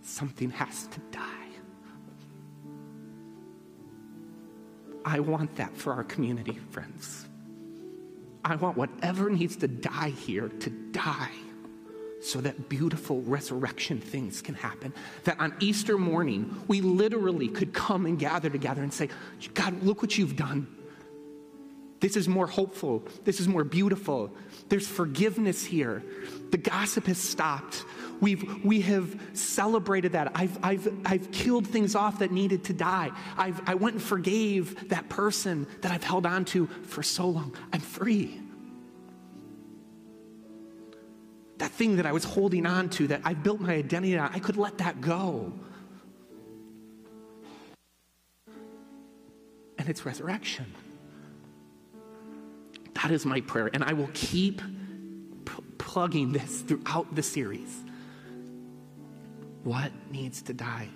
something 0.00 0.50
has 0.52 0.86
to 0.86 1.00
die. 1.10 1.28
I 5.04 5.20
want 5.20 5.56
that 5.56 5.76
for 5.76 5.92
our 5.92 6.04
community, 6.04 6.58
friends. 6.70 7.28
I 8.46 8.56
want 8.56 8.78
whatever 8.78 9.28
needs 9.28 9.56
to 9.56 9.68
die 9.68 10.08
here 10.08 10.48
to 10.48 10.70
die 10.70 11.32
so 12.22 12.40
that 12.40 12.68
beautiful 12.68 13.20
resurrection 13.22 14.00
things 14.00 14.40
can 14.40 14.54
happen. 14.54 14.94
That 15.24 15.40
on 15.40 15.54
Easter 15.60 15.98
morning, 15.98 16.62
we 16.68 16.80
literally 16.80 17.48
could 17.48 17.72
come 17.72 18.06
and 18.06 18.18
gather 18.18 18.48
together 18.48 18.82
and 18.82 18.92
say, 18.92 19.08
God, 19.54 19.82
look 19.82 20.02
what 20.02 20.16
you've 20.16 20.36
done. 20.36 20.66
This 22.02 22.16
is 22.16 22.28
more 22.28 22.48
hopeful. 22.48 23.04
This 23.24 23.38
is 23.38 23.46
more 23.46 23.62
beautiful. 23.62 24.32
There's 24.68 24.88
forgiveness 24.88 25.64
here. 25.64 26.02
The 26.50 26.58
gossip 26.58 27.06
has 27.06 27.18
stopped. 27.18 27.84
We've, 28.20 28.64
we 28.64 28.80
have 28.82 29.20
celebrated 29.34 30.12
that. 30.12 30.32
I've, 30.34 30.58
I've, 30.64 30.92
I've 31.04 31.30
killed 31.30 31.66
things 31.66 31.94
off 31.94 32.18
that 32.18 32.32
needed 32.32 32.64
to 32.64 32.72
die. 32.72 33.10
I've, 33.36 33.60
I 33.68 33.74
went 33.74 33.94
and 33.94 34.02
forgave 34.02 34.88
that 34.88 35.08
person 35.08 35.66
that 35.82 35.92
I've 35.92 36.02
held 36.02 36.26
on 36.26 36.44
to 36.46 36.66
for 36.66 37.04
so 37.04 37.28
long. 37.28 37.54
I'm 37.72 37.80
free. 37.80 38.41
Thing 41.72 41.96
that 41.96 42.06
I 42.06 42.12
was 42.12 42.24
holding 42.24 42.66
on 42.66 42.90
to, 42.90 43.08
that 43.08 43.22
I 43.24 43.34
built 43.34 43.60
my 43.60 43.74
identity 43.74 44.16
on, 44.16 44.30
I 44.32 44.38
could 44.38 44.56
let 44.56 44.78
that 44.78 45.00
go. 45.00 45.52
And 49.78 49.88
it's 49.88 50.04
resurrection. 50.04 50.66
That 53.02 53.10
is 53.10 53.26
my 53.26 53.40
prayer. 53.40 53.70
And 53.72 53.82
I 53.82 53.94
will 53.94 54.10
keep 54.14 54.60
p- 55.44 55.62
plugging 55.78 56.32
this 56.32 56.60
throughout 56.60 57.14
the 57.14 57.22
series. 57.22 57.82
What 59.64 59.90
needs 60.10 60.42
to 60.42 60.52
die? 60.52 60.88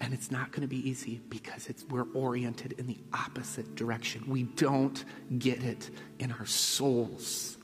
And 0.00 0.14
it's 0.14 0.30
not 0.30 0.52
going 0.52 0.62
to 0.62 0.68
be 0.68 0.88
easy 0.88 1.20
because 1.28 1.66
it's, 1.66 1.84
we're 1.84 2.06
oriented 2.14 2.72
in 2.78 2.86
the 2.86 2.98
opposite 3.12 3.74
direction. 3.74 4.24
We 4.26 4.44
don't 4.44 5.04
get 5.38 5.62
it 5.62 5.90
in 6.18 6.32
our 6.32 6.46
souls. 6.46 7.58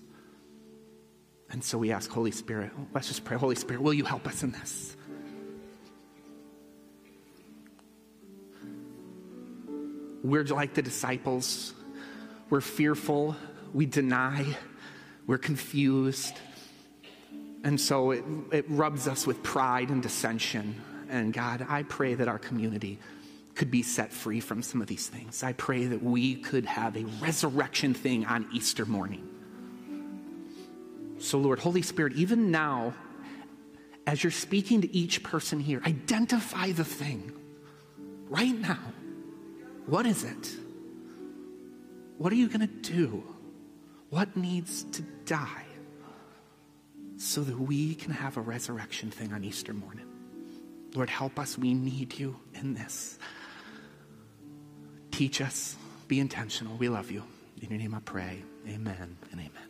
And 1.51 1.63
so 1.63 1.79
we 1.79 1.93
ask, 1.93 2.11
Holy 2.11 2.33
Spirit, 2.33 2.73
let's 2.93 3.09
just 3.09 3.25
pray, 3.25 3.37
Holy 3.37 3.55
Spirit, 3.55 3.83
will 3.83 3.95
you 3.95 4.05
help 4.05 4.27
us 4.27 4.43
in 4.43 4.53
this? 4.53 4.97
We're 10.23 10.45
like 10.45 10.75
the 10.75 10.83
disciples. 10.83 11.73
We're 12.51 12.61
fearful. 12.61 13.37
We 13.73 13.87
deny. 13.87 14.57
We're 15.27 15.39
confused. 15.39 16.35
And 17.63 17.81
so 17.81 18.11
it, 18.11 18.25
it 18.51 18.65
rubs 18.69 19.07
us 19.07 19.27
with 19.27 19.43
pride 19.43 19.91
and 19.91 20.03
dissension. 20.03 20.83
And 21.09 21.33
God, 21.33 21.65
I 21.69 21.85
pray 21.85 22.15
that 22.15 22.27
our 22.27 22.39
community 22.39 22.99
could 23.55 23.71
be 23.71 23.83
set 23.83 24.13
free 24.13 24.41
from 24.41 24.63
some 24.63 24.83
of 24.83 24.89
these 24.89 25.09
things. 25.09 25.43
I 25.43 25.53
pray 25.53 25.87
that 25.87 26.03
we 26.03 26.35
could 26.35 26.67
have 26.67 26.97
a 26.97 27.05
resurrection 27.21 27.95
thing 27.95 28.27
on 28.27 28.49
Easter 28.53 28.85
morning 28.85 29.29
so, 31.19 31.39
Lord, 31.39 31.59
Holy 31.59 31.83
Spirit, 31.83 32.15
even 32.15 32.51
now, 32.51 32.95
as 34.07 34.23
you're 34.23 34.31
speaking 34.31 34.83
to 34.83 34.95
each 34.95 35.23
person 35.23 35.61
here, 35.61 35.83
identify 35.87 36.73
the 36.73 36.85
thing 36.85 37.33
right 38.29 38.55
now. 38.55 38.79
What 39.87 40.07
is 40.07 40.25
it? 40.25 40.51
What 42.19 42.33
are 42.33 42.37
you 42.37 42.49
going 42.49 42.61
to 42.61 42.67
do? 42.67 43.23
What 44.11 44.37
needs 44.37 44.85
to 44.85 45.03
die 45.25 45.65
so 47.17 47.43
that 47.43 47.59
we 47.59 47.95
can 47.95 48.13
have 48.13 48.37
a 48.37 48.41
resurrection 48.41 49.11
thing 49.11 49.33
on 49.33 49.45
Easter 49.45 49.73
morning? 49.73 50.07
Lord, 50.95 51.11
help 51.11 51.39
us. 51.39 51.59
We 51.59 51.75
need 51.75 52.19
you 52.19 52.37
in 52.55 52.75
this. 52.75 53.19
Teach 55.11 55.41
us. 55.41 55.77
Be 56.09 56.21
intentional. 56.21 56.77
We 56.77 56.89
love 56.89 57.11
you. 57.11 57.23
In 57.61 57.71
your 57.71 57.79
name 57.79 57.95
I 57.95 58.01
pray. 58.01 58.43
Amen 58.69 59.17
and 59.31 59.41
amen. 59.41 59.66